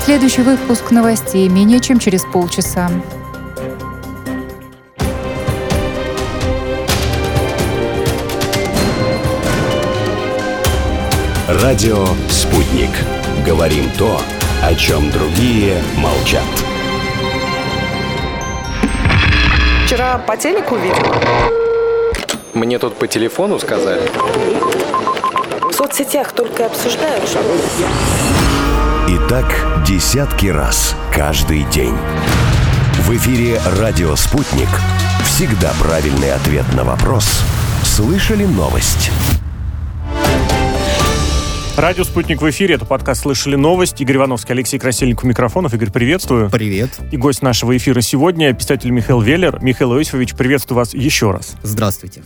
Следующий 0.10 0.41
выпуск 0.41 0.89
новостей 0.89 1.48
менее 1.50 1.80
чем 1.80 2.00
через 2.00 2.24
полчаса. 2.24 2.89
Радио 11.48 12.08
«Спутник». 12.28 12.89
Говорим 13.45 13.88
то, 14.00 14.19
о 14.63 14.74
чем 14.74 15.12
другие 15.12 15.80
молчат. 15.98 16.41
Вчера 19.86 20.17
по 20.17 20.36
телеку 20.36 20.76
видел. 20.78 21.06
Мне 22.56 22.80
тут 22.80 22.95
по 22.95 23.06
телефону 23.08 23.60
сказали. 23.60 24.10
В 25.72 25.72
соцсетях 25.72 26.32
только 26.32 26.65
обсуждают, 26.65 27.30
что... 27.30 27.43
И 29.10 29.17
так 29.28 29.84
десятки 29.88 30.45
раз 30.45 30.95
каждый 31.12 31.63
день. 31.72 31.95
В 33.00 33.10
эфире 33.17 33.60
«Радио 33.80 34.15
Спутник». 34.15 34.67
Всегда 35.26 35.74
правильный 35.82 36.32
ответ 36.32 36.63
на 36.76 36.84
вопрос. 36.84 37.41
Слышали 37.84 38.45
новость? 38.45 39.10
Радио 41.76 42.04
«Спутник» 42.04 42.39
в 42.39 42.48
эфире. 42.52 42.76
Это 42.76 42.86
подкаст 42.86 43.24
«Слышали 43.24 43.56
новость». 43.56 44.00
Игорь 44.00 44.17
Ивановский, 44.17 44.54
Алексей 44.54 44.78
Красильников, 44.78 45.24
микрофонов. 45.24 45.74
Игорь, 45.74 45.89
приветствую. 45.89 46.52
Привет. 46.52 46.91
И 47.12 47.17
гость 47.17 47.41
нашего 47.41 47.76
эфира 47.76 48.02
сегодня, 48.02 48.54
писатель 48.54 48.91
Михаил 48.91 49.22
Веллер. 49.22 49.58
Михаил 49.63 49.98
Иосифович, 49.98 50.36
приветствую 50.36 50.78
вас 50.78 50.93
еще 50.93 51.32
раз. 51.32 51.56
Здравствуйте. 51.63 52.22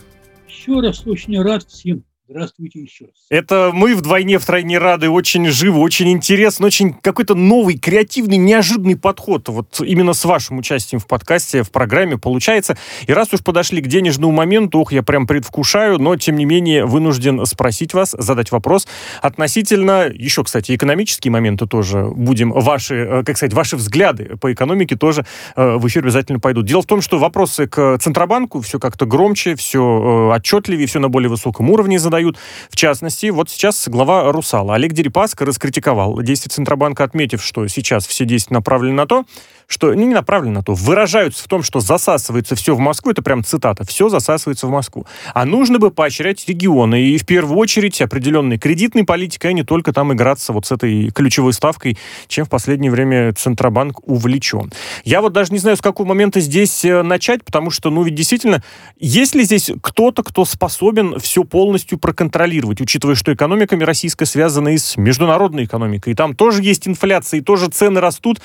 Еще 0.46 0.78
раз 0.82 1.06
очень 1.06 1.40
рад 1.40 1.66
всем 1.66 2.04
Здравствуйте 2.34 2.80
еще 2.80 3.04
раз. 3.04 3.14
Это 3.30 3.70
мы 3.72 3.94
вдвойне, 3.94 4.40
втройне 4.40 4.78
рады, 4.78 5.08
очень 5.08 5.46
живо, 5.46 5.78
очень 5.78 6.10
интересно, 6.10 6.66
очень 6.66 6.92
какой-то 6.92 7.36
новый, 7.36 7.78
креативный, 7.78 8.38
неожиданный 8.38 8.96
подход. 8.96 9.48
Вот 9.48 9.80
именно 9.80 10.14
с 10.14 10.24
вашим 10.24 10.58
участием 10.58 10.98
в 10.98 11.06
подкасте, 11.06 11.62
в 11.62 11.70
программе 11.70 12.18
получается. 12.18 12.76
И 13.06 13.12
раз 13.12 13.32
уж 13.32 13.44
подошли 13.44 13.80
к 13.80 13.86
денежному 13.86 14.32
моменту, 14.32 14.80
ох, 14.80 14.92
я 14.92 15.04
прям 15.04 15.28
предвкушаю, 15.28 16.00
но 16.00 16.16
тем 16.16 16.34
не 16.34 16.44
менее 16.44 16.86
вынужден 16.86 17.46
спросить 17.46 17.94
вас, 17.94 18.16
задать 18.18 18.50
вопрос 18.50 18.88
относительно, 19.22 20.10
еще, 20.12 20.42
кстати, 20.42 20.74
экономические 20.74 21.30
моменты 21.30 21.68
тоже 21.68 22.04
будем, 22.04 22.50
ваши, 22.50 22.96
э, 22.96 23.22
как 23.22 23.36
сказать, 23.36 23.52
ваши 23.52 23.76
взгляды 23.76 24.36
по 24.40 24.52
экономике 24.52 24.96
тоже 24.96 25.24
э, 25.54 25.76
в 25.76 25.86
эфир 25.86 26.02
обязательно 26.02 26.40
пойдут. 26.40 26.66
Дело 26.66 26.82
в 26.82 26.86
том, 26.86 27.00
что 27.00 27.20
вопросы 27.20 27.68
к 27.68 27.96
Центробанку 27.98 28.60
все 28.60 28.80
как-то 28.80 29.06
громче, 29.06 29.54
все 29.54 30.30
э, 30.32 30.34
отчетливее, 30.34 30.88
все 30.88 30.98
на 30.98 31.08
более 31.08 31.30
высоком 31.30 31.70
уровне 31.70 32.00
задают 32.00 32.23
дают. 32.24 32.38
В 32.70 32.76
частности, 32.76 33.26
вот 33.26 33.50
сейчас 33.50 33.88
глава 33.88 34.30
Русала 34.32 34.74
Олег 34.74 34.92
Дерипаска 34.92 35.44
раскритиковал 35.44 36.20
действия 36.22 36.50
Центробанка, 36.50 37.04
отметив, 37.04 37.42
что 37.42 37.66
сейчас 37.68 38.06
все 38.06 38.24
действия 38.24 38.54
направлены 38.54 38.94
на 38.94 39.06
то, 39.06 39.24
что 39.66 39.94
не 39.94 40.06
направлены 40.06 40.54
на 40.54 40.62
то, 40.62 40.74
выражаются 40.74 41.44
в 41.44 41.48
том, 41.48 41.62
что 41.62 41.80
засасывается 41.80 42.54
все 42.54 42.74
в 42.74 42.78
Москву, 42.78 43.10
это 43.10 43.22
прям 43.22 43.44
цитата, 43.44 43.84
все 43.84 44.08
засасывается 44.08 44.66
в 44.66 44.70
Москву. 44.70 45.06
А 45.32 45.44
нужно 45.44 45.78
бы 45.78 45.90
поощрять 45.90 46.46
регионы 46.48 47.02
и 47.02 47.18
в 47.18 47.26
первую 47.26 47.58
очередь 47.58 48.00
определенной 48.00 48.58
кредитной 48.58 49.04
политикой, 49.04 49.48
а 49.48 49.52
не 49.52 49.62
только 49.62 49.92
там 49.92 50.12
играться 50.12 50.52
вот 50.52 50.66
с 50.66 50.72
этой 50.72 51.10
ключевой 51.10 51.52
ставкой, 51.52 51.98
чем 52.28 52.44
в 52.44 52.50
последнее 52.50 52.90
время 52.90 53.32
Центробанк 53.32 54.06
увлечен. 54.08 54.72
Я 55.04 55.20
вот 55.20 55.32
даже 55.32 55.52
не 55.52 55.58
знаю, 55.58 55.76
с 55.76 55.80
какого 55.80 56.08
момента 56.08 56.40
здесь 56.40 56.84
э, 56.84 57.02
начать, 57.02 57.44
потому 57.44 57.70
что, 57.70 57.90
ну 57.90 58.02
ведь 58.02 58.14
действительно, 58.14 58.62
есть 58.98 59.34
ли 59.34 59.44
здесь 59.44 59.70
кто-то, 59.80 60.22
кто 60.22 60.44
способен 60.44 61.18
все 61.18 61.44
полностью 61.44 61.98
проконтролировать, 61.98 62.80
учитывая, 62.80 63.14
что 63.14 63.32
экономика 63.32 63.76
российская 63.84 64.26
связана 64.26 64.68
и 64.68 64.78
с 64.78 64.96
международной 64.96 65.64
экономикой, 65.64 66.10
и 66.10 66.14
там 66.14 66.34
тоже 66.34 66.62
есть 66.62 66.88
инфляция, 66.88 67.40
и 67.40 67.42
тоже 67.42 67.68
цены 67.68 68.00
растут, 68.00 68.40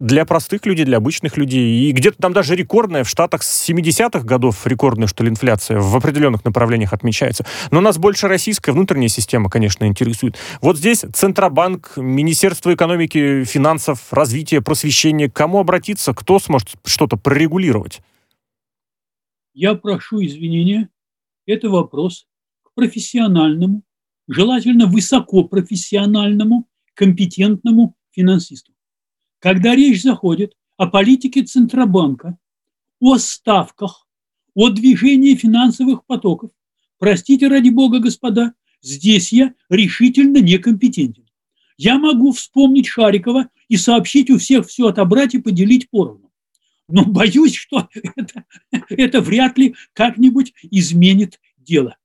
для 0.00 0.24
простых 0.24 0.64
людей, 0.64 0.86
для 0.86 0.96
обычных 0.96 1.36
людей. 1.36 1.88
И 1.88 1.92
где-то 1.92 2.16
там 2.16 2.32
даже 2.32 2.56
рекордная, 2.56 3.04
в 3.04 3.08
Штатах 3.08 3.42
с 3.42 3.68
70-х 3.68 4.20
годов 4.20 4.66
рекордная, 4.66 5.06
что 5.06 5.22
ли, 5.22 5.30
инфляция 5.30 5.78
в 5.78 5.94
определенных 5.94 6.44
направлениях 6.44 6.94
отмечается. 6.94 7.44
Но 7.70 7.80
нас 7.80 7.98
больше 7.98 8.26
российская 8.26 8.72
внутренняя 8.72 9.08
система, 9.08 9.50
конечно, 9.50 9.84
интересует. 9.84 10.36
Вот 10.62 10.78
здесь 10.78 11.04
Центробанк, 11.12 11.92
Министерство 11.96 12.74
экономики, 12.74 13.44
финансов, 13.44 14.10
развития, 14.12 14.62
просвещения. 14.62 15.28
К 15.28 15.34
кому 15.34 15.60
обратиться? 15.60 16.14
Кто 16.14 16.38
сможет 16.38 16.70
что-то 16.84 17.16
прорегулировать? 17.16 18.00
Я 19.52 19.74
прошу 19.74 20.24
извинения. 20.24 20.88
Это 21.44 21.68
вопрос 21.68 22.26
к 22.62 22.72
профессиональному, 22.74 23.82
желательно 24.28 24.86
высокопрофессиональному, 24.86 26.66
компетентному 26.94 27.96
финансисту. 28.12 28.72
Когда 29.40 29.74
речь 29.74 30.02
заходит 30.02 30.54
о 30.76 30.86
политике 30.86 31.42
Центробанка, 31.42 32.38
о 33.00 33.16
ставках, 33.16 34.06
о 34.54 34.68
движении 34.68 35.34
финансовых 35.34 36.04
потоков, 36.04 36.50
простите 36.98 37.48
ради 37.48 37.70
бога, 37.70 37.98
господа, 37.98 38.52
здесь 38.82 39.32
я 39.32 39.54
решительно 39.70 40.38
некомпетентен. 40.38 41.26
Я 41.78 41.98
могу 41.98 42.32
вспомнить 42.32 42.86
Шарикова 42.86 43.48
и 43.68 43.76
сообщить 43.78 44.28
у 44.30 44.36
всех 44.36 44.68
все 44.68 44.88
отобрать 44.88 45.34
и 45.34 45.38
поделить 45.38 45.88
поровну. 45.88 46.30
Но 46.88 47.06
боюсь, 47.06 47.54
что 47.54 47.88
это, 47.92 48.44
это 48.90 49.20
вряд 49.22 49.56
ли 49.56 49.74
как-нибудь 49.94 50.52
изменит 50.70 51.40
дело. 51.56 51.96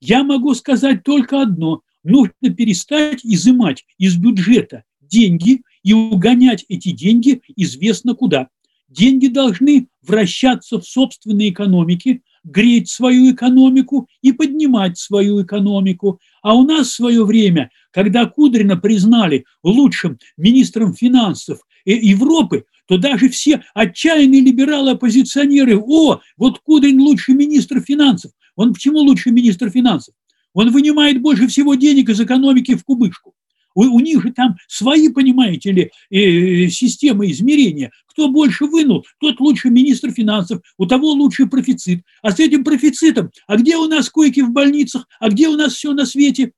Я 0.00 0.24
могу 0.24 0.54
сказать 0.54 1.02
только 1.02 1.42
одно. 1.42 1.82
Нужно 2.02 2.48
перестать 2.56 3.22
изымать 3.22 3.84
из 3.98 4.16
бюджета 4.16 4.84
деньги 5.00 5.62
и 5.82 5.92
угонять 5.92 6.64
эти 6.68 6.90
деньги 6.90 7.42
известно 7.56 8.14
куда. 8.14 8.48
Деньги 8.88 9.28
должны 9.28 9.88
вращаться 10.02 10.80
в 10.80 10.86
собственной 10.86 11.50
экономике, 11.50 12.22
греть 12.42 12.88
свою 12.88 13.32
экономику 13.32 14.08
и 14.22 14.32
поднимать 14.32 14.98
свою 14.98 15.42
экономику. 15.42 16.20
А 16.42 16.54
у 16.54 16.64
нас 16.64 16.88
в 16.88 16.94
свое 16.94 17.24
время, 17.24 17.70
когда 17.92 18.26
Кудрина 18.26 18.76
признали 18.76 19.44
лучшим 19.62 20.18
министром 20.36 20.94
финансов 20.94 21.60
Европы, 21.84 22.64
то 22.86 22.98
даже 22.98 23.28
все 23.28 23.62
отчаянные 23.74 24.40
либералы-оппозиционеры, 24.40 25.78
о, 25.78 26.20
вот 26.36 26.58
Кудрин 26.58 27.00
лучший 27.00 27.34
министр 27.34 27.80
финансов. 27.80 28.32
Он 28.56 28.74
почему 28.74 28.98
лучший 28.98 29.32
министр 29.32 29.70
финансов? 29.70 30.14
Он 30.52 30.70
вынимает 30.70 31.22
больше 31.22 31.46
всего 31.46 31.76
денег 31.76 32.08
из 32.08 32.20
экономики 32.20 32.74
в 32.74 32.84
кубышку. 32.84 33.34
У, 33.74 33.82
у 33.84 34.00
них 34.00 34.22
же 34.22 34.32
там 34.32 34.56
свои, 34.68 35.08
понимаете 35.08 35.72
ли, 35.72 35.90
э, 36.10 36.68
системы 36.68 37.30
измерения. 37.30 37.90
Кто 38.06 38.28
больше 38.28 38.66
вынул, 38.66 39.04
тот 39.20 39.40
лучше 39.40 39.70
министр 39.70 40.10
финансов, 40.10 40.60
у 40.78 40.86
того 40.86 41.12
лучший 41.12 41.48
профицит. 41.48 42.02
А 42.22 42.32
с 42.32 42.40
этим 42.40 42.64
профицитом, 42.64 43.30
а 43.46 43.56
где 43.56 43.76
у 43.76 43.86
нас 43.86 44.10
койки 44.10 44.40
в 44.40 44.50
больницах, 44.50 45.06
а 45.20 45.28
где 45.28 45.48
у 45.48 45.56
нас 45.56 45.74
все 45.74 45.92
на 45.92 46.06
свете? 46.06 46.52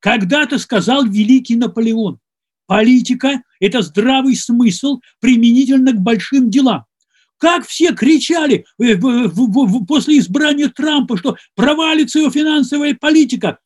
Когда-то 0.00 0.58
сказал 0.58 1.04
великий 1.04 1.56
Наполеон, 1.56 2.18
политика– 2.66 3.42
это 3.60 3.82
здравый 3.82 4.36
смысл 4.36 5.00
применительно 5.20 5.92
к 5.92 6.00
большим 6.00 6.50
делам. 6.50 6.84
Как 7.38 7.66
все 7.66 7.94
кричали 7.94 8.66
э, 8.78 8.96
после 9.88 10.18
избрания 10.18 10.68
Трампа, 10.68 11.16
что 11.16 11.36
провалится 11.56 12.18
его 12.18 12.30
финансовая 12.30 12.94
политика. 12.94 13.58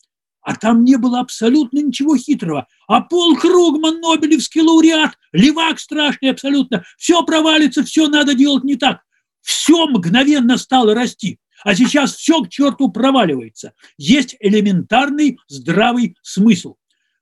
А 0.44 0.54
там 0.54 0.85
не 0.85 0.96
было 0.96 1.20
абсолютно 1.20 1.78
ничего 1.78 2.16
хитрого. 2.16 2.66
А 2.87 3.00
Пол 3.00 3.35
Кругман, 3.37 4.00
Нобелевский 4.00 4.61
лауреат, 4.61 5.18
левак 5.33 5.80
страшный 5.80 6.30
абсолютно. 6.30 6.85
Все 6.98 7.24
провалится, 7.24 7.83
все 7.83 8.09
надо 8.09 8.35
делать 8.35 8.62
не 8.62 8.76
так. 8.76 9.00
Все 9.40 9.87
мгновенно 9.87 10.59
стало 10.59 10.94
расти. 10.94 11.38
А 11.64 11.74
сейчас 11.74 12.14
все 12.14 12.42
к 12.42 12.50
черту 12.50 12.90
проваливается. 12.90 13.72
Есть 13.96 14.37
элементарный 14.38 15.38
здравый 15.48 16.14
смысл. 16.22 16.76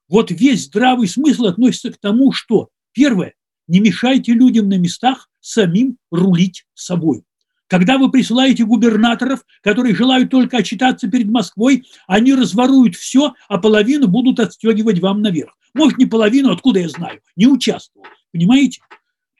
Вот 0.08 0.32
весь 0.32 0.64
здравый 0.64 1.06
смысл 1.06 1.46
относится 1.46 1.92
к 1.92 1.98
тому, 1.98 2.32
что, 2.32 2.70
первое, 2.92 3.34
не 3.68 3.78
мешайте 3.78 4.32
людям 4.32 4.68
на 4.68 4.78
местах 4.78 5.30
самим 5.40 5.96
рулить 6.10 6.64
собой. 6.74 7.22
Когда 7.72 7.96
вы 7.96 8.10
присылаете 8.10 8.66
губернаторов, 8.66 9.46
которые 9.62 9.94
желают 9.94 10.28
только 10.28 10.58
отчитаться 10.58 11.08
перед 11.08 11.30
Москвой, 11.30 11.86
они 12.06 12.34
разворуют 12.34 12.96
все, 12.96 13.32
а 13.48 13.56
половину 13.56 14.08
будут 14.08 14.40
отстегивать 14.40 15.00
вам 15.00 15.22
наверх. 15.22 15.56
Может, 15.72 15.96
не 15.96 16.04
половину, 16.04 16.52
откуда 16.52 16.80
я 16.80 16.90
знаю, 16.90 17.22
не 17.34 17.46
участвовал. 17.46 18.06
Понимаете? 18.30 18.82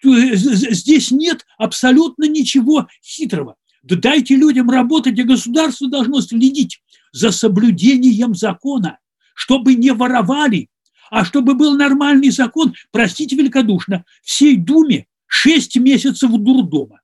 Здесь 0.02 1.10
нет 1.10 1.44
абсолютно 1.58 2.24
ничего 2.24 2.88
хитрого. 3.04 3.56
Да 3.82 3.96
дайте 3.96 4.34
людям 4.34 4.70
работать, 4.70 5.18
и 5.18 5.24
государство 5.24 5.90
должно 5.90 6.22
следить 6.22 6.80
за 7.12 7.32
соблюдением 7.32 8.34
закона, 8.34 8.98
чтобы 9.34 9.74
не 9.74 9.92
воровали, 9.92 10.70
а 11.10 11.26
чтобы 11.26 11.52
был 11.52 11.76
нормальный 11.76 12.30
закон, 12.30 12.72
простите 12.92 13.36
великодушно, 13.36 14.06
всей 14.22 14.56
Думе 14.56 15.04
6 15.26 15.76
месяцев 15.76 16.30
дурдома. 16.30 17.01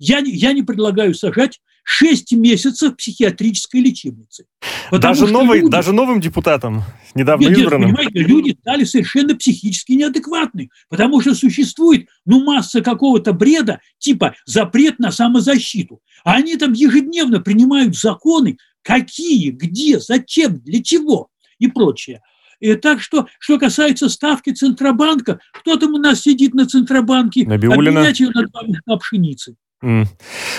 Я, 0.00 0.20
я 0.24 0.54
не 0.54 0.62
предлагаю 0.62 1.14
сажать 1.14 1.60
6 1.84 2.32
месяцев 2.32 2.96
психиатрической 2.96 3.82
лечебницы. 3.82 4.46
Даже, 4.90 5.26
новый, 5.26 5.60
люди, 5.60 5.70
даже 5.70 5.92
новым 5.92 6.20
депутатам, 6.22 6.84
недавно 7.14 7.48
нет, 7.48 7.58
избранным. 7.58 7.94
Нет, 7.94 8.10
люди 8.14 8.56
стали 8.58 8.84
совершенно 8.84 9.36
психически 9.36 9.92
неадекватны, 9.92 10.70
потому 10.88 11.20
что 11.20 11.34
существует 11.34 12.08
ну, 12.24 12.42
масса 12.42 12.80
какого-то 12.80 13.34
бреда, 13.34 13.80
типа 13.98 14.34
запрет 14.46 14.98
на 14.98 15.12
самозащиту. 15.12 16.00
А 16.24 16.34
они 16.34 16.56
там 16.56 16.72
ежедневно 16.72 17.40
принимают 17.40 17.94
законы, 17.94 18.56
какие, 18.82 19.50
где, 19.50 20.00
зачем, 20.00 20.60
для 20.60 20.82
чего 20.82 21.28
и 21.58 21.66
прочее. 21.66 22.22
И 22.58 22.74
так 22.74 23.02
что, 23.02 23.26
что 23.38 23.58
касается 23.58 24.08
ставки 24.08 24.50
Центробанка, 24.50 25.40
кто 25.52 25.76
там 25.76 25.94
у 25.94 25.98
нас 25.98 26.22
сидит 26.22 26.54
на 26.54 26.66
Центробанке? 26.66 27.46
Набиулина. 27.46 28.00
Обменять 28.00 28.20
ее 28.20 28.30
на, 28.30 28.46
на 28.86 28.96
пшеницы. 28.96 29.56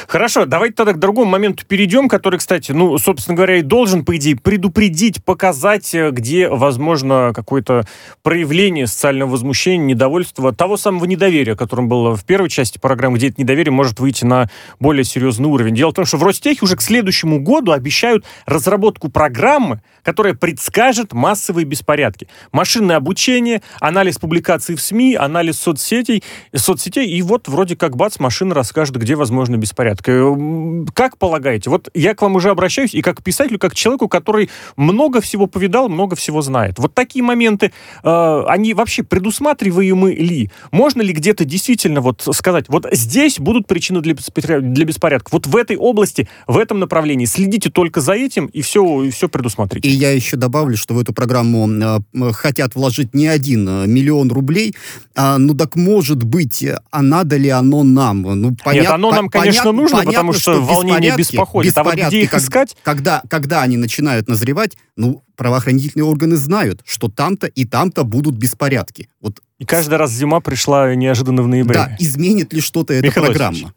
Хорошо, 0.07 0.45
давайте 0.45 0.73
тогда 0.73 0.93
к 0.93 0.99
другому 0.99 1.29
моменту 1.29 1.63
перейдем, 1.67 2.09
который, 2.09 2.39
кстати, 2.39 2.71
ну, 2.71 2.97
собственно 2.97 3.35
говоря, 3.35 3.57
и 3.57 3.61
должен, 3.61 4.03
по 4.03 4.17
идее, 4.17 4.35
предупредить, 4.35 5.23
показать, 5.23 5.93
э, 5.93 6.09
где, 6.09 6.49
возможно, 6.49 7.31
какое-то 7.35 7.85
проявление 8.23 8.87
социального 8.87 9.29
возмущения, 9.29 9.85
недовольства, 9.85 10.53
того 10.53 10.75
самого 10.75 11.05
недоверия, 11.05 11.55
которым 11.55 11.87
было 11.87 12.17
в 12.17 12.25
первой 12.25 12.49
части 12.49 12.79
программы, 12.79 13.17
где 13.17 13.29
это 13.29 13.39
недоверие 13.39 13.71
может 13.71 13.99
выйти 13.99 14.25
на 14.25 14.49
более 14.79 15.03
серьезный 15.03 15.47
уровень. 15.47 15.75
Дело 15.75 15.91
в 15.91 15.93
том, 15.93 16.05
что 16.05 16.17
в 16.17 16.23
Ростехе 16.23 16.59
уже 16.63 16.75
к 16.75 16.81
следующему 16.81 17.39
году 17.39 17.73
обещают 17.73 18.25
разработку 18.47 19.09
программы, 19.09 19.83
которая 20.01 20.33
предскажет 20.33 21.13
массовые 21.13 21.65
беспорядки. 21.65 22.27
Машинное 22.51 22.95
обучение, 22.95 23.61
анализ 23.79 24.17
публикаций 24.17 24.75
в 24.75 24.81
СМИ, 24.81 25.13
анализ 25.13 25.59
соцсетей, 25.59 26.23
соцсетей, 26.55 27.07
и 27.07 27.21
вот 27.21 27.47
вроде 27.47 27.75
как 27.75 27.95
бац, 27.95 28.17
машина 28.17 28.55
расскажет, 28.55 28.95
где 28.97 29.10
где 29.11 29.17
возможны 29.17 29.57
беспорядки. 29.57 30.09
Э, 30.09 30.85
как 30.93 31.17
полагаете? 31.17 31.69
Вот 31.69 31.89
я 31.93 32.15
к 32.15 32.21
вам 32.21 32.35
уже 32.35 32.49
обращаюсь 32.49 32.93
и 32.93 33.01
как 33.01 33.21
писателю, 33.21 33.59
как 33.59 33.73
к 33.73 33.75
человеку, 33.75 34.07
который 34.07 34.49
много 34.77 35.19
всего 35.19 35.47
повидал, 35.47 35.89
много 35.89 36.15
всего 36.15 36.41
знает. 36.41 36.79
Вот 36.79 36.93
такие 36.93 37.21
моменты, 37.21 37.73
э, 38.03 38.43
они 38.47 38.73
вообще 38.73 39.03
предусматриваемы 39.03 40.13
ли? 40.13 40.49
Можно 40.71 41.01
ли 41.01 41.11
где-то 41.11 41.43
действительно 41.43 41.99
вот 41.99 42.25
сказать, 42.31 42.69
вот 42.69 42.87
здесь 42.93 43.37
будут 43.37 43.67
причины 43.67 43.99
для, 43.99 44.15
для 44.61 44.85
беспорядков, 44.85 45.33
вот 45.33 45.47
в 45.47 45.57
этой 45.57 45.75
области, 45.75 46.29
в 46.47 46.57
этом 46.57 46.79
направлении, 46.79 47.25
следите 47.25 47.69
только 47.69 47.99
за 47.99 48.13
этим 48.13 48.45
и 48.45 48.61
все, 48.61 49.03
и 49.03 49.09
все 49.09 49.27
предусмотрите. 49.27 49.89
И 49.89 49.91
я 49.91 50.11
еще 50.11 50.37
добавлю, 50.37 50.77
что 50.77 50.93
в 50.93 50.99
эту 50.99 51.11
программу 51.11 51.69
э, 51.69 52.31
хотят 52.31 52.75
вложить 52.75 53.13
не 53.13 53.27
один 53.27 53.67
э, 53.67 53.87
миллион 53.87 54.31
рублей, 54.31 54.73
а, 55.15 55.37
ну 55.37 55.53
так 55.53 55.75
может 55.75 56.23
быть, 56.23 56.65
а 56.91 57.01
надо 57.01 57.35
ли 57.35 57.49
оно 57.49 57.83
нам? 57.83 58.21
Ну, 58.21 58.55
понятно, 58.63 58.81
Нет, 58.81 58.91
оно 59.09 59.15
нам, 59.15 59.29
конечно, 59.29 59.63
понят, 59.63 59.75
нужно, 59.75 59.97
понятно, 59.97 60.11
потому 60.11 60.33
что, 60.33 60.41
что 60.53 60.61
волнение 60.61 61.15
беспокоит. 61.15 61.77
А 61.77 61.83
вот 61.83 61.95
где 61.95 62.21
их 62.21 62.31
как, 62.31 62.41
искать? 62.41 62.77
Когда, 62.83 63.23
когда 63.29 63.61
они 63.61 63.77
начинают 63.77 64.27
назревать, 64.27 64.77
ну, 64.95 65.23
правоохранительные 65.35 66.05
органы 66.05 66.35
знают, 66.35 66.81
что 66.85 67.09
там-то 67.09 67.47
и 67.47 67.65
там-то 67.65 68.03
будут 68.03 68.35
беспорядки. 68.35 69.09
Вот. 69.19 69.41
И 69.57 69.65
каждый 69.65 69.95
раз 69.95 70.11
зима 70.11 70.39
пришла 70.39 70.93
неожиданно 70.95 71.41
в 71.41 71.47
ноябре. 71.47 71.73
Да, 71.73 71.95
изменит 71.99 72.53
ли 72.53 72.61
что-то 72.61 72.93
эта 72.93 73.07
Михаил 73.07 73.25
программа? 73.25 73.73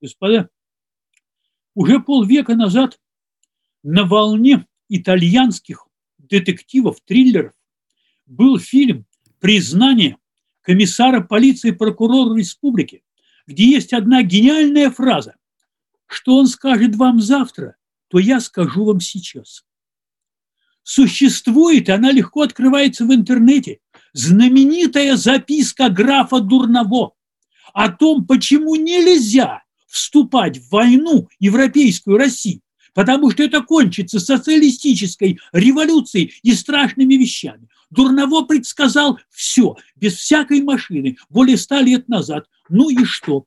Господа, 0.00 0.48
уже 1.74 2.00
полвека 2.00 2.54
назад 2.56 2.98
на 3.84 4.04
волне 4.04 4.66
итальянских 4.88 5.86
детективов, 6.18 6.98
триллеров 7.04 7.52
был 8.26 8.58
фильм 8.58 9.06
«Признание 9.38 10.16
комиссара 10.62 11.20
полиции 11.20 11.70
прокурора 11.70 12.36
республики», 12.36 13.03
где 13.46 13.64
есть 13.70 13.92
одна 13.92 14.22
гениальная 14.22 14.90
фраза. 14.90 15.36
Что 16.06 16.36
он 16.36 16.46
скажет 16.46 16.96
вам 16.96 17.20
завтра, 17.20 17.76
то 18.08 18.18
я 18.18 18.40
скажу 18.40 18.84
вам 18.84 19.00
сейчас. 19.00 19.64
Существует, 20.82 21.88
она 21.88 22.12
легко 22.12 22.42
открывается 22.42 23.06
в 23.06 23.14
интернете, 23.14 23.80
знаменитая 24.12 25.16
записка 25.16 25.88
графа 25.88 26.40
Дурново 26.40 27.14
о 27.72 27.88
том, 27.88 28.26
почему 28.26 28.74
нельзя 28.76 29.62
вступать 29.86 30.58
в 30.58 30.70
войну 30.70 31.28
европейскую 31.38 32.18
Россию, 32.18 32.60
потому 32.94 33.30
что 33.30 33.42
это 33.42 33.62
кончится 33.62 34.20
социалистической 34.20 35.38
революцией 35.52 36.32
и 36.42 36.52
страшными 36.54 37.14
вещами. 37.14 37.68
Дурново 37.90 38.42
предсказал 38.42 39.18
все, 39.30 39.76
без 39.96 40.14
всякой 40.14 40.62
машины, 40.62 41.16
более 41.28 41.56
ста 41.56 41.82
лет 41.82 42.08
назад. 42.08 42.46
Ну 42.68 42.88
и 42.88 43.04
что? 43.04 43.44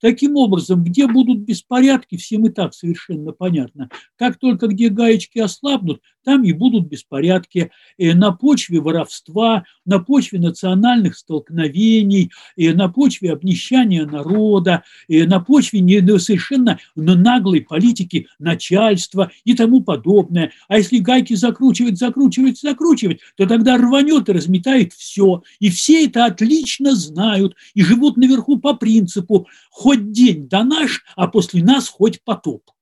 Таким 0.00 0.36
образом, 0.36 0.84
где 0.84 1.06
будут 1.06 1.38
беспорядки, 1.38 2.18
всем 2.18 2.46
и 2.46 2.50
так 2.50 2.74
совершенно 2.74 3.32
понятно. 3.32 3.88
Как 4.16 4.38
только 4.38 4.66
где 4.66 4.90
гаечки 4.90 5.38
ослабнут, 5.38 6.02
там 6.24 6.42
и 6.44 6.52
будут 6.52 6.86
беспорядки 6.86 7.70
э, 7.98 8.14
на 8.14 8.32
почве 8.32 8.80
воровства, 8.80 9.64
на 9.84 9.98
почве 9.98 10.38
национальных 10.38 11.16
столкновений, 11.16 12.30
э, 12.56 12.72
на 12.72 12.88
почве 12.88 13.32
обнищания 13.32 14.06
народа, 14.06 14.82
э, 15.08 15.24
на 15.24 15.40
почве 15.40 15.80
не, 15.80 16.00
совершенно 16.18 16.78
наглой 16.96 17.60
политики 17.60 18.26
начальства 18.38 19.30
и 19.44 19.54
тому 19.54 19.82
подобное. 19.82 20.52
А 20.68 20.78
если 20.78 20.98
гайки 20.98 21.34
закручивать, 21.34 21.98
закручивать, 21.98 22.60
закручивать, 22.60 23.20
то 23.36 23.46
тогда 23.46 23.76
рванет 23.76 24.28
и 24.28 24.32
разметает 24.32 24.92
все. 24.92 25.42
И 25.60 25.70
все 25.70 26.06
это 26.06 26.24
отлично 26.24 26.94
знают 26.94 27.54
и 27.74 27.82
живут 27.82 28.16
наверху 28.16 28.58
по 28.58 28.74
принципу 28.74 29.48
хоть 29.70 30.12
день 30.12 30.48
до 30.48 30.64
наш, 30.64 31.04
а 31.16 31.26
после 31.26 31.62
нас 31.62 31.88
хоть 31.88 32.22
потоп. 32.22 32.73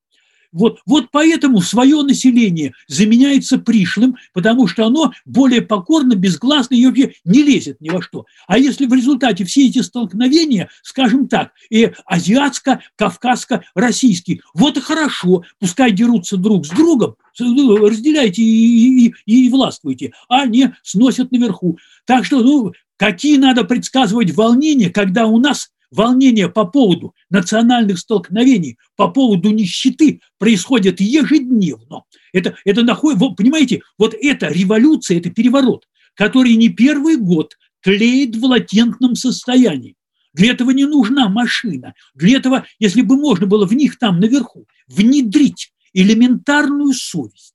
Вот, 0.52 0.80
вот 0.84 1.06
поэтому 1.10 1.62
свое 1.62 2.02
население 2.02 2.74
заменяется 2.86 3.56
пришлым, 3.58 4.16
потому 4.34 4.66
что 4.66 4.84
оно 4.86 5.14
более 5.24 5.62
покорно, 5.62 6.14
безгласно 6.14 6.74
и 6.74 6.84
вообще 6.84 7.14
не 7.24 7.42
лезет 7.42 7.80
ни 7.80 7.88
во 7.88 8.02
что. 8.02 8.26
А 8.46 8.58
если 8.58 8.84
в 8.86 8.92
результате 8.92 9.44
все 9.44 9.66
эти 9.66 9.78
столкновения, 9.80 10.68
скажем 10.82 11.26
так, 11.26 11.52
и 11.70 11.90
азиатско-кавказско-российские, 12.10 14.40
вот 14.52 14.76
и 14.76 14.80
хорошо, 14.80 15.44
пускай 15.58 15.90
дерутся 15.90 16.36
друг 16.36 16.66
с 16.66 16.70
другом, 16.70 17.14
ну, 17.38 17.88
разделяйте 17.88 18.42
и, 18.42 19.06
и, 19.06 19.14
и 19.24 19.48
властвуйте, 19.48 20.12
а 20.28 20.44
не 20.46 20.76
сносят 20.82 21.32
наверху. 21.32 21.78
Так 22.04 22.26
что, 22.26 22.42
ну, 22.42 22.72
какие 22.98 23.38
надо 23.38 23.64
предсказывать 23.64 24.34
волнения, 24.34 24.90
когда 24.90 25.26
у 25.26 25.38
нас 25.38 25.70
волнения 25.92 26.48
по 26.48 26.64
поводу 26.64 27.14
национальных 27.30 27.98
столкновений, 27.98 28.78
по 28.96 29.08
поводу 29.08 29.50
нищеты 29.50 30.20
происходят 30.38 31.00
ежедневно. 31.00 32.02
Это, 32.32 32.56
это 32.64 32.82
находит, 32.82 33.20
понимаете, 33.36 33.82
вот 33.98 34.14
эта 34.20 34.48
революция, 34.48 35.18
это 35.18 35.30
переворот, 35.30 35.86
который 36.14 36.56
не 36.56 36.70
первый 36.70 37.16
год 37.16 37.56
тлеет 37.82 38.34
в 38.34 38.44
латентном 38.44 39.14
состоянии. 39.14 39.96
Для 40.32 40.52
этого 40.52 40.70
не 40.70 40.86
нужна 40.86 41.28
машина. 41.28 41.94
Для 42.14 42.38
этого, 42.38 42.66
если 42.78 43.02
бы 43.02 43.16
можно 43.16 43.46
было 43.46 43.66
в 43.66 43.74
них 43.74 43.98
там 43.98 44.18
наверху 44.18 44.66
внедрить 44.88 45.72
элементарную 45.92 46.94
совесть, 46.94 47.52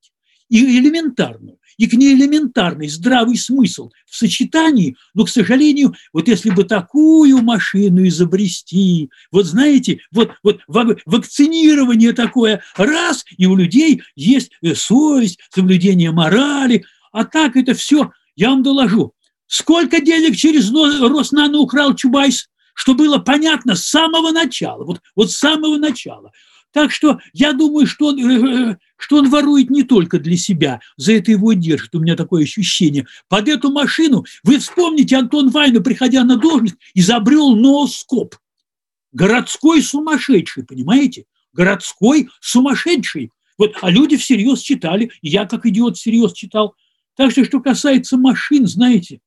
и 0.50 0.80
элементарную, 0.80 1.58
и 1.78 1.88
к 1.88 1.94
ней 1.94 2.16
элементарный 2.16 2.90
здравый 2.90 3.38
смысл 3.38 3.92
в 4.06 4.16
сочетании, 4.16 4.98
но, 5.14 5.26
к 5.26 5.30
сожалению, 5.30 5.96
вот 6.12 6.28
если 6.28 6.50
бы 6.50 6.64
такую 6.64 7.42
машину 7.42 8.08
изобрести, 8.08 9.10
вот 9.32 9.46
знаете, 9.46 10.00
вот, 10.12 10.32
вот 10.44 10.62
вакцинирование 11.06 12.14
такое, 12.14 12.62
раз, 12.76 13.26
и 13.38 13.46
у 13.46 13.56
людей 13.56 14.02
есть 14.16 14.52
э, 14.62 14.76
совесть, 14.76 15.40
соблюдение 15.54 16.12
морали, 16.12 16.84
а 17.12 17.26
так 17.26 17.56
это 17.56 17.74
все, 17.74 18.12
я 18.36 18.50
вам 18.50 18.64
доложу, 18.64 19.14
сколько 19.48 20.02
денег 20.02 20.36
через 20.36 20.72
Роснано 20.72 21.60
украл 21.60 21.96
Чубайс, 21.96 22.50
что 22.74 22.94
было 22.94 23.18
понятно 23.18 23.76
с 23.76 23.86
самого 23.86 24.32
начала, 24.32 24.84
вот, 24.84 25.02
вот 25.16 25.32
с 25.32 25.38
самого 25.38 25.78
начала. 25.78 26.32
Так 26.78 26.92
что 26.92 27.18
я 27.34 27.54
думаю, 27.54 27.88
что 27.88 28.10
он, 28.10 28.20
э, 28.20 28.74
э, 28.74 28.78
что 28.98 29.18
он 29.18 29.32
ворует 29.32 29.72
не 29.72 29.82
только 29.82 30.20
для 30.20 30.38
себя, 30.38 30.80
за 30.96 31.14
это 31.14 31.32
его 31.32 31.54
держит, 31.54 31.96
у 31.96 32.00
меня 32.00 32.16
такое 32.16 32.44
ощущение. 32.44 33.08
Под 33.28 33.48
эту 33.48 33.72
машину, 33.72 34.26
вы 34.44 34.60
вспомните, 34.60 35.18
Антон 35.18 35.50
Вайна, 35.50 35.82
приходя 35.82 36.24
на 36.24 36.36
должность, 36.38 36.76
изобрел 36.94 37.56
нооскоп. 37.56 38.36
Городской 39.12 39.82
сумасшедший, 39.82 40.66
понимаете? 40.66 41.26
Городской 41.52 42.30
сумасшедший. 42.42 43.32
Вот, 43.58 43.76
а 43.82 43.90
люди 43.90 44.16
всерьез 44.16 44.60
читали, 44.60 45.10
и 45.24 45.30
я 45.30 45.46
как 45.46 45.66
идиот 45.66 45.98
всерьез 45.98 46.32
читал. 46.34 46.76
Так 47.16 47.32
что, 47.32 47.44
что 47.44 47.60
касается 47.60 48.18
машин, 48.18 48.68
знаете, 48.68 49.20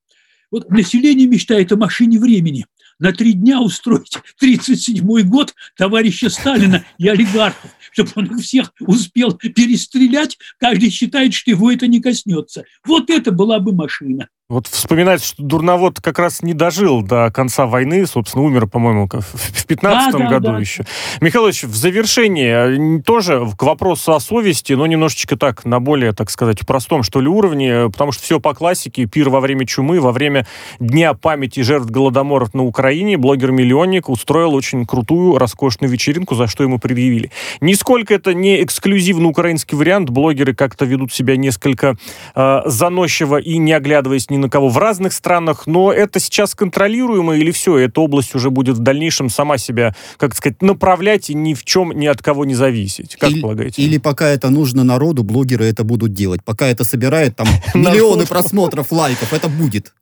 вот 0.52 0.70
население 0.70 1.26
мечтает 1.26 1.72
о 1.72 1.76
машине 1.76 2.20
времени– 2.20 2.66
на 3.00 3.12
три 3.12 3.32
дня 3.32 3.60
устроить 3.60 4.16
37-й 4.40 5.24
год 5.24 5.54
товарища 5.76 6.30
Сталина 6.30 6.84
и 6.98 7.08
олигархов, 7.08 7.70
чтобы 7.90 8.12
он 8.14 8.38
всех 8.38 8.72
успел 8.80 9.32
перестрелять, 9.32 10.38
каждый 10.58 10.90
считает, 10.90 11.34
что 11.34 11.50
его 11.50 11.72
это 11.72 11.88
не 11.88 12.00
коснется. 12.00 12.64
Вот 12.84 13.10
это 13.10 13.32
была 13.32 13.58
бы 13.58 13.74
машина. 13.74 14.28
Вот 14.50 14.66
вспоминать, 14.66 15.22
что 15.22 15.40
Дурновод 15.40 16.00
как 16.00 16.18
раз 16.18 16.42
не 16.42 16.54
дожил 16.54 17.02
до 17.02 17.30
конца 17.30 17.66
войны, 17.66 18.04
собственно, 18.04 18.42
умер, 18.42 18.66
по-моему, 18.66 19.08
в 19.08 19.64
15 19.64 20.12
да, 20.12 20.18
да, 20.18 20.26
году 20.26 20.48
да. 20.48 20.58
еще. 20.58 20.84
Михаил 21.20 21.44
Ильич, 21.44 21.62
в 21.62 21.76
завершение 21.76 23.00
тоже 23.02 23.48
к 23.56 23.62
вопросу 23.62 24.12
о 24.12 24.18
совести, 24.18 24.72
но 24.72 24.88
немножечко 24.88 25.36
так, 25.36 25.64
на 25.64 25.78
более, 25.78 26.12
так 26.12 26.30
сказать, 26.30 26.66
простом, 26.66 27.04
что 27.04 27.20
ли, 27.20 27.28
уровне, 27.28 27.90
потому 27.92 28.10
что 28.10 28.24
все 28.24 28.40
по 28.40 28.52
классике, 28.52 29.06
пир 29.06 29.30
во 29.30 29.38
время 29.38 29.66
чумы, 29.66 30.00
во 30.00 30.10
время 30.10 30.48
Дня 30.80 31.14
памяти 31.14 31.60
жертв 31.60 31.88
Голодоморов 31.88 32.52
на 32.52 32.64
Украине, 32.64 33.16
блогер-миллионник 33.18 34.08
устроил 34.08 34.52
очень 34.52 34.84
крутую, 34.84 35.38
роскошную 35.38 35.92
вечеринку, 35.92 36.34
за 36.34 36.48
что 36.48 36.64
ему 36.64 36.80
предъявили. 36.80 37.30
Нисколько 37.60 38.14
это 38.14 38.34
не 38.34 38.64
эксклюзивно 38.64 39.28
украинский 39.28 39.78
вариант, 39.78 40.10
блогеры 40.10 40.56
как-то 40.56 40.86
ведут 40.86 41.12
себя 41.12 41.36
несколько 41.36 41.96
э, 42.34 42.62
заносчиво 42.64 43.36
и 43.36 43.56
не 43.58 43.72
оглядываясь 43.72 44.28
ни 44.28 44.39
на 44.40 44.50
кого 44.50 44.68
в 44.68 44.78
разных 44.78 45.12
странах, 45.12 45.66
но 45.66 45.92
это 45.92 46.18
сейчас 46.18 46.54
контролируемо 46.54 47.36
или 47.36 47.50
все, 47.50 47.76
эта 47.78 48.00
область 48.00 48.34
уже 48.34 48.50
будет 48.50 48.76
в 48.76 48.80
дальнейшем 48.80 49.28
сама 49.28 49.58
себя, 49.58 49.94
как 50.16 50.34
сказать, 50.34 50.62
направлять 50.62 51.30
и 51.30 51.34
ни 51.34 51.54
в 51.54 51.64
чем 51.64 51.92
ни 51.92 52.06
от 52.06 52.22
кого 52.22 52.44
не 52.44 52.54
зависеть? 52.54 53.16
Как 53.16 53.30
или, 53.30 53.40
полагаете? 53.40 53.82
Или 53.82 53.98
пока 53.98 54.28
это 54.28 54.50
нужно 54.50 54.84
народу, 54.84 55.22
блогеры 55.22 55.66
это 55.66 55.84
будут 55.84 56.12
делать. 56.12 56.44
Пока 56.44 56.66
это 56.66 56.84
собирает 56.84 57.36
там 57.36 57.46
миллионы 57.74 58.26
просмотров, 58.26 58.90
лайков, 58.90 59.32
это 59.32 59.48
будет. 59.48 59.94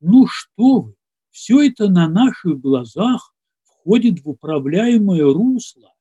Ну 0.00 0.26
что 0.26 0.80
вы, 0.80 0.94
все 1.30 1.66
это 1.66 1.88
на 1.88 2.08
наших 2.08 2.60
глазах 2.60 3.34
входит 3.64 4.24
в 4.24 4.28
управляемое 4.28 5.24
русло. 5.24 5.92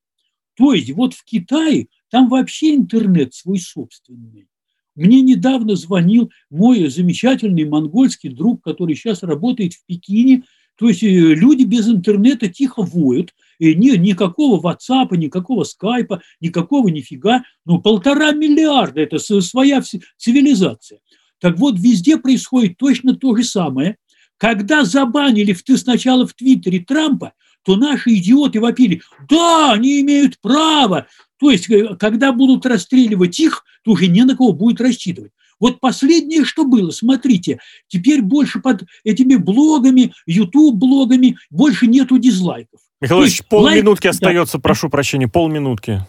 То 0.55 0.73
есть 0.73 0.91
вот 0.91 1.13
в 1.13 1.23
Китае 1.23 1.88
там 2.09 2.30
вообще 2.30 2.76
интернет 2.76 3.34
свой 3.34 3.59
собственный. 3.59 4.47
Мне 4.96 5.22
недавно 5.22 5.76
звонил 5.76 6.32
мой 6.50 6.88
замечательный 6.88 7.66
монгольский 7.66 8.30
друг, 8.30 8.64
который 8.64 8.96
сейчас 8.96 9.24
работает 9.24 9.74
в 9.74 9.86
Пекине. 9.86 10.43
То 10.78 10.88
есть 10.88 11.04
э, 11.04 11.08
люди 11.08 11.64
без 11.64 11.88
интернета 11.88 12.48
тихо 12.48 12.82
воют, 12.82 13.34
и 13.60 13.76
ни, 13.76 13.96
никакого 13.96 14.62
WhatsApp, 14.62 15.16
никакого 15.16 15.64
скайпа, 15.64 16.22
никакого 16.39 16.89
нифига. 16.89 17.43
Ну, 17.66 17.80
полтора 17.80 18.32
миллиарда– 18.32 19.02
это 19.02 19.20
своя 19.20 19.82
цивилизация. 20.18 21.00
Так 21.39 21.58
вот, 21.58 21.80
везде 21.80 22.18
происходит 22.18 22.78
точно 22.78 23.16
то 23.16 23.36
же 23.36 23.43
самое. 23.43 23.98
Когда 24.38 24.84
забанили 24.84 25.54
в, 25.54 25.64
сначала 25.78 26.28
в 26.28 26.34
Твиттере 26.34 26.80
Трампа, 26.80 27.34
то 27.64 27.76
наши 27.76 28.16
идиоты 28.16 28.60
вопили, 28.60 29.02
да, 29.28 29.74
они 29.74 30.02
имеют 30.02 30.39
право, 30.39 31.08
то 31.40 31.52
есть, 31.52 31.70
э, 31.70 31.96
когда 32.00 32.32
будут 32.32 32.66
расстреливать 32.66 33.40
их, 33.40 33.64
то 33.84 33.92
уже 33.92 34.08
не 34.08 34.24
на 34.24 34.36
кого 34.36 34.54
будет 34.54 34.82
рассчитывать. 34.82 35.32
Вот 35.60 35.80
последнее, 35.80 36.44
что 36.44 36.66
было, 36.66 36.92
смотрите, 36.92 37.60
теперь 37.88 38.22
больше 38.22 38.60
под 38.60 38.84
этими 39.04 39.36
блогами, 39.36 40.14
YouTube-блогами, 40.26 41.38
больше 41.50 41.88
нету 41.88 42.18
дизлайков. 42.18 42.82
Михаил 43.02 43.24
Ильич, 43.24 43.44
полминутки 43.48 44.08
лайк... 44.08 44.16
остается, 44.16 44.58
да. 44.58 44.62
прошу 44.62 44.90
прощения, 44.90 45.28
полминутки. 45.28 46.06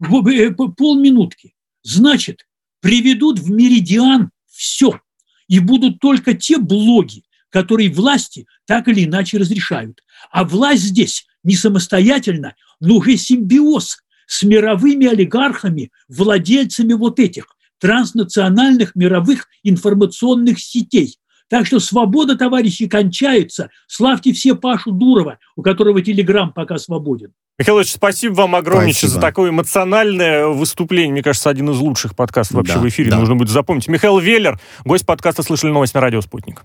Э, 0.00 0.50
полминутки. 0.50 1.54
Значит, 1.82 2.46
приведут 2.80 3.38
в 3.38 3.50
меридиан 3.50 4.30
все. 4.48 5.00
И 5.48 5.58
будут 5.58 6.00
только 6.00 6.34
те 6.34 6.58
блоги, 6.58 7.22
которые 7.50 7.90
власти 7.90 8.46
так 8.66 8.88
или 8.88 9.04
иначе 9.04 9.38
разрешают. 9.38 10.00
А 10.30 10.44
власть 10.44 10.82
здесь 10.82 11.26
не 11.42 11.54
самостоятельно, 11.54 12.54
но 12.80 12.96
уже 12.96 13.16
симбиоз 13.16 14.03
с 14.26 14.42
мировыми 14.42 15.06
олигархами, 15.06 15.90
владельцами 16.08 16.92
вот 16.92 17.18
этих 17.20 17.46
транснациональных 17.80 18.94
мировых 18.94 19.48
информационных 19.62 20.58
сетей. 20.58 21.18
Так 21.48 21.66
что 21.66 21.78
свобода, 21.78 22.36
товарищи, 22.36 22.88
кончается. 22.88 23.70
Славьте 23.86 24.32
все 24.32 24.54
Пашу 24.54 24.92
Дурова, 24.92 25.38
у 25.56 25.62
которого 25.62 26.00
телеграм 26.00 26.52
пока 26.52 26.78
свободен. 26.78 27.32
Михаил 27.58 27.78
Ильич, 27.78 27.92
спасибо 27.92 28.34
вам 28.34 28.56
огромное 28.56 28.92
за 28.92 29.20
такое 29.20 29.50
эмоциональное 29.50 30.46
выступление. 30.48 31.12
Мне 31.12 31.22
кажется, 31.22 31.50
один 31.50 31.70
из 31.70 31.78
лучших 31.78 32.16
подкастов 32.16 32.56
вообще 32.56 32.74
да, 32.74 32.80
в 32.80 32.88
эфире. 32.88 33.10
Да. 33.10 33.18
Нужно 33.18 33.36
будет 33.36 33.50
запомнить. 33.50 33.86
Михаил 33.86 34.18
Веллер, 34.18 34.58
гость 34.84 35.06
подкаста 35.06 35.44
«Слышали 35.44 35.70
новость» 35.70 35.94
на 35.94 36.00
радио 36.00 36.20
«Спутник». 36.20 36.64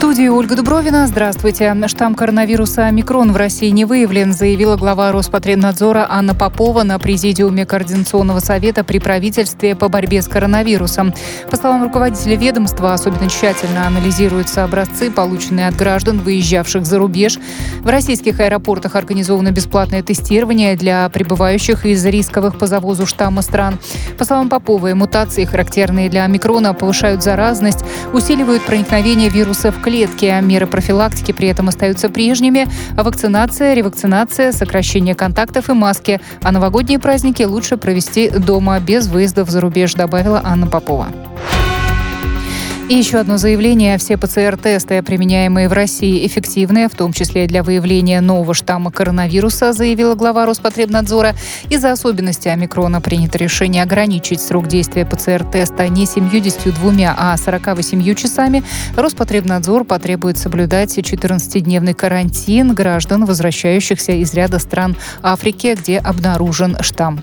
студии 0.00 0.28
Ольга 0.28 0.56
Дубровина. 0.56 1.06
Здравствуйте. 1.06 1.76
Штамм 1.86 2.14
коронавируса 2.14 2.86
«Омикрон» 2.86 3.32
в 3.32 3.36
России 3.36 3.68
не 3.68 3.84
выявлен, 3.84 4.32
заявила 4.32 4.76
глава 4.76 5.12
Роспотребнадзора 5.12 6.06
Анна 6.08 6.34
Попова 6.34 6.84
на 6.84 6.98
президиуме 6.98 7.66
Координационного 7.66 8.40
совета 8.40 8.82
при 8.82 8.98
правительстве 8.98 9.74
по 9.76 9.90
борьбе 9.90 10.22
с 10.22 10.26
коронавирусом. 10.26 11.12
По 11.50 11.58
словам 11.58 11.82
руководителя 11.82 12.34
ведомства, 12.36 12.94
особенно 12.94 13.28
тщательно 13.28 13.86
анализируются 13.86 14.64
образцы, 14.64 15.10
полученные 15.10 15.68
от 15.68 15.76
граждан, 15.76 16.20
выезжавших 16.20 16.86
за 16.86 16.98
рубеж. 16.98 17.38
В 17.80 17.88
российских 17.88 18.40
аэропортах 18.40 18.96
организовано 18.96 19.50
бесплатное 19.50 20.02
тестирование 20.02 20.76
для 20.76 21.10
прибывающих 21.10 21.84
из 21.84 22.02
рисковых 22.06 22.56
по 22.56 22.66
завозу 22.66 23.04
штамма 23.04 23.42
стран. 23.42 23.78
По 24.16 24.24
словам 24.24 24.48
Поповой, 24.48 24.94
мутации, 24.94 25.44
характерные 25.44 26.08
для 26.08 26.24
«Омикрона», 26.24 26.72
повышают 26.72 27.22
заразность, 27.22 27.84
усиливают 28.14 28.62
проникновение 28.62 29.28
вируса 29.28 29.70
в 29.70 29.74
клетки 29.74 29.89
клетки. 29.90 30.40
Меры 30.40 30.66
профилактики 30.66 31.32
при 31.32 31.48
этом 31.48 31.68
остаются 31.68 32.08
прежними. 32.08 32.68
Вакцинация, 32.92 33.74
ревакцинация, 33.74 34.52
сокращение 34.52 35.16
контактов 35.16 35.68
и 35.68 35.72
маски. 35.72 36.20
А 36.42 36.52
новогодние 36.52 37.00
праздники 37.00 37.42
лучше 37.42 37.76
провести 37.76 38.30
дома 38.30 38.78
без 38.78 39.08
выездов 39.08 39.50
за 39.50 39.60
рубеж, 39.60 39.94
добавила 39.94 40.40
Анна 40.44 40.68
Попова. 40.68 41.08
И 42.90 42.94
еще 42.96 43.18
одно 43.18 43.36
заявление. 43.36 43.96
Все 43.98 44.16
ПЦР-тесты, 44.16 45.00
применяемые 45.04 45.68
в 45.68 45.72
России, 45.72 46.26
эффективные, 46.26 46.88
в 46.88 46.96
том 46.96 47.12
числе 47.12 47.46
для 47.46 47.62
выявления 47.62 48.20
нового 48.20 48.52
штамма 48.52 48.90
коронавируса, 48.90 49.72
заявила 49.72 50.16
глава 50.16 50.44
Роспотребнадзора. 50.44 51.36
Из-за 51.68 51.92
особенностей 51.92 52.48
омикрона 52.48 53.00
принято 53.00 53.38
решение 53.38 53.84
ограничить 53.84 54.40
срок 54.40 54.66
действия 54.66 55.06
ПЦР-теста 55.06 55.86
не 55.86 56.04
72, 56.04 57.14
а 57.16 57.36
48 57.36 58.14
часами. 58.16 58.64
Роспотребнадзор 58.96 59.84
потребует 59.84 60.36
соблюдать 60.36 60.98
14-дневный 60.98 61.94
карантин 61.94 62.74
граждан, 62.74 63.24
возвращающихся 63.24 64.14
из 64.14 64.34
ряда 64.34 64.58
стран 64.58 64.96
Африки, 65.22 65.76
где 65.80 65.98
обнаружен 65.98 66.76
штамм. 66.80 67.20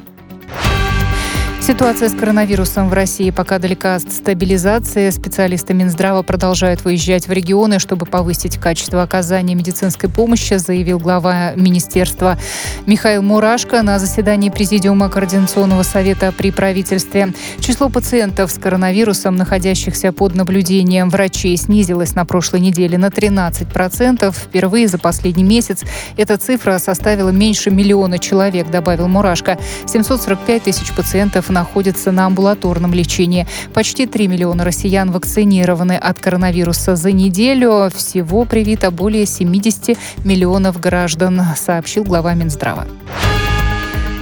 Ситуация 1.68 2.08
с 2.08 2.14
коронавирусом 2.14 2.88
в 2.88 2.94
России 2.94 3.30
пока 3.30 3.60
далека 3.60 3.96
от 3.96 4.04
стабилизации. 4.04 5.10
Специалисты 5.10 5.74
Минздрава 5.74 6.24
продолжают 6.24 6.86
выезжать 6.86 7.28
в 7.28 7.32
регионы, 7.34 7.80
чтобы 7.80 8.06
повысить 8.06 8.58
качество 8.58 9.04
оказания 9.04 9.54
медицинской 9.54 10.10
помощи, 10.10 10.54
заявил 10.54 10.98
глава 10.98 11.52
министерства 11.58 12.40
Михаил 12.86 13.22
Мурашко 13.22 13.82
на 13.82 14.00
заседании 14.00 14.50
Президиума 14.50 15.10
Координационного 15.10 15.84
совета 15.84 16.32
при 16.32 16.52
правительстве. 16.52 17.34
Число 17.60 17.90
пациентов 17.90 18.50
с 18.50 18.58
коронавирусом, 18.58 19.36
находящихся 19.36 20.14
под 20.14 20.36
наблюдением 20.36 21.10
врачей, 21.10 21.58
снизилось 21.58 22.16
на 22.16 22.24
прошлой 22.24 22.62
неделе 22.62 22.98
на 22.98 23.08
13%. 23.08 24.32
Впервые 24.32 24.88
за 24.88 25.00
последний 25.00 25.44
месяц 25.44 25.84
эта 26.16 26.38
цифра 26.38 26.78
составила 26.78 27.32
меньше 27.32 27.72
миллиона 27.72 28.20
человек, 28.20 28.72
добавил 28.72 29.10
Мурашко. 29.10 29.60
745 29.86 30.64
тысяч 30.64 30.94
пациентов 30.94 31.50
находятся 31.58 32.12
на 32.12 32.28
амбулаторном 32.28 32.94
лечении. 32.94 33.48
Почти 33.74 34.06
3 34.06 34.28
миллиона 34.28 34.64
россиян 34.64 35.12
вакцинированы 35.12 35.98
от 35.98 36.20
коронавируса 36.20 36.96
за 36.96 37.12
неделю. 37.12 37.90
Всего 37.96 38.46
привито 38.46 38.92
более 38.92 39.26
70 39.26 39.98
миллионов 40.24 40.80
граждан, 40.80 41.42
сообщил 41.56 42.04
глава 42.04 42.36
Минздрава. 42.36 42.86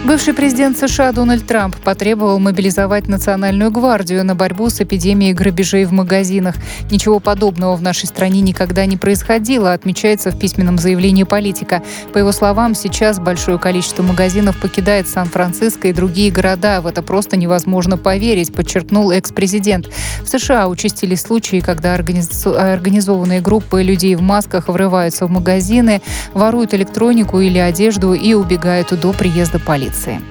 Бывший 0.05 0.35
президент 0.35 0.77
США 0.77 1.11
Дональд 1.11 1.47
Трамп 1.47 1.75
потребовал 1.77 2.37
мобилизовать 2.37 3.07
Национальную 3.07 3.71
гвардию 3.71 4.23
на 4.23 4.35
борьбу 4.35 4.69
с 4.69 4.79
эпидемией 4.79 5.33
грабежей 5.33 5.85
в 5.85 5.93
магазинах. 5.93 6.53
Ничего 6.91 7.19
подобного 7.19 7.75
в 7.75 7.81
нашей 7.81 8.05
стране 8.05 8.41
никогда 8.41 8.85
не 8.85 8.97
происходило, 8.97 9.73
отмечается 9.73 10.29
в 10.29 10.37
письменном 10.37 10.77
заявлении 10.77 11.23
политика. 11.23 11.81
По 12.13 12.19
его 12.19 12.31
словам, 12.33 12.75
сейчас 12.75 13.17
большое 13.17 13.57
количество 13.57 14.03
магазинов 14.03 14.61
покидает 14.61 15.09
Сан-Франциско 15.09 15.87
и 15.87 15.93
другие 15.93 16.29
города. 16.29 16.81
В 16.81 16.87
это 16.87 17.01
просто 17.01 17.35
невозможно 17.35 17.97
поверить, 17.97 18.53
подчеркнул 18.53 19.09
экс-президент. 19.09 19.89
В 20.21 20.27
США 20.27 20.67
участились 20.67 21.21
случаи, 21.21 21.61
когда 21.61 21.95
организованные 21.95 23.41
группы 23.41 23.81
людей 23.81 24.13
в 24.13 24.21
масках 24.21 24.67
врываются 24.67 25.25
в 25.25 25.31
магазины, 25.31 26.03
воруют 26.35 26.75
электронику 26.75 27.39
или 27.39 27.57
одежду 27.57 28.13
и 28.13 28.35
убегают 28.35 28.93
до 28.99 29.11
приезда 29.11 29.57
полиции 29.57 29.94
полиции. 29.95 30.21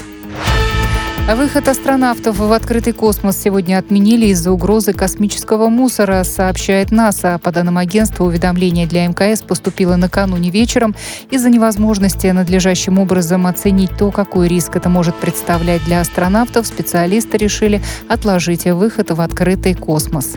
Выход 1.36 1.68
астронавтов 1.68 2.38
в 2.38 2.52
открытый 2.52 2.92
космос 2.92 3.38
сегодня 3.38 3.78
отменили 3.78 4.26
из-за 4.26 4.52
угрозы 4.52 4.92
космического 4.92 5.70
мусора, 5.70 6.22
сообщает 6.22 6.90
НАСА. 6.90 7.40
По 7.42 7.50
данным 7.50 7.78
агентства, 7.78 8.24
уведомление 8.24 8.86
для 8.86 9.06
МКС 9.06 9.40
поступило 9.40 9.96
накануне 9.96 10.50
вечером. 10.50 10.94
Из-за 11.30 11.48
невозможности 11.48 12.26
надлежащим 12.26 12.98
образом 12.98 13.46
оценить 13.46 13.96
то, 13.96 14.10
какой 14.10 14.48
риск 14.48 14.76
это 14.76 14.90
может 14.90 15.14
представлять 15.14 15.82
для 15.84 16.02
астронавтов, 16.02 16.66
специалисты 16.66 17.38
решили 17.38 17.80
отложить 18.06 18.66
выход 18.66 19.10
в 19.10 19.20
открытый 19.22 19.74
космос. 19.74 20.36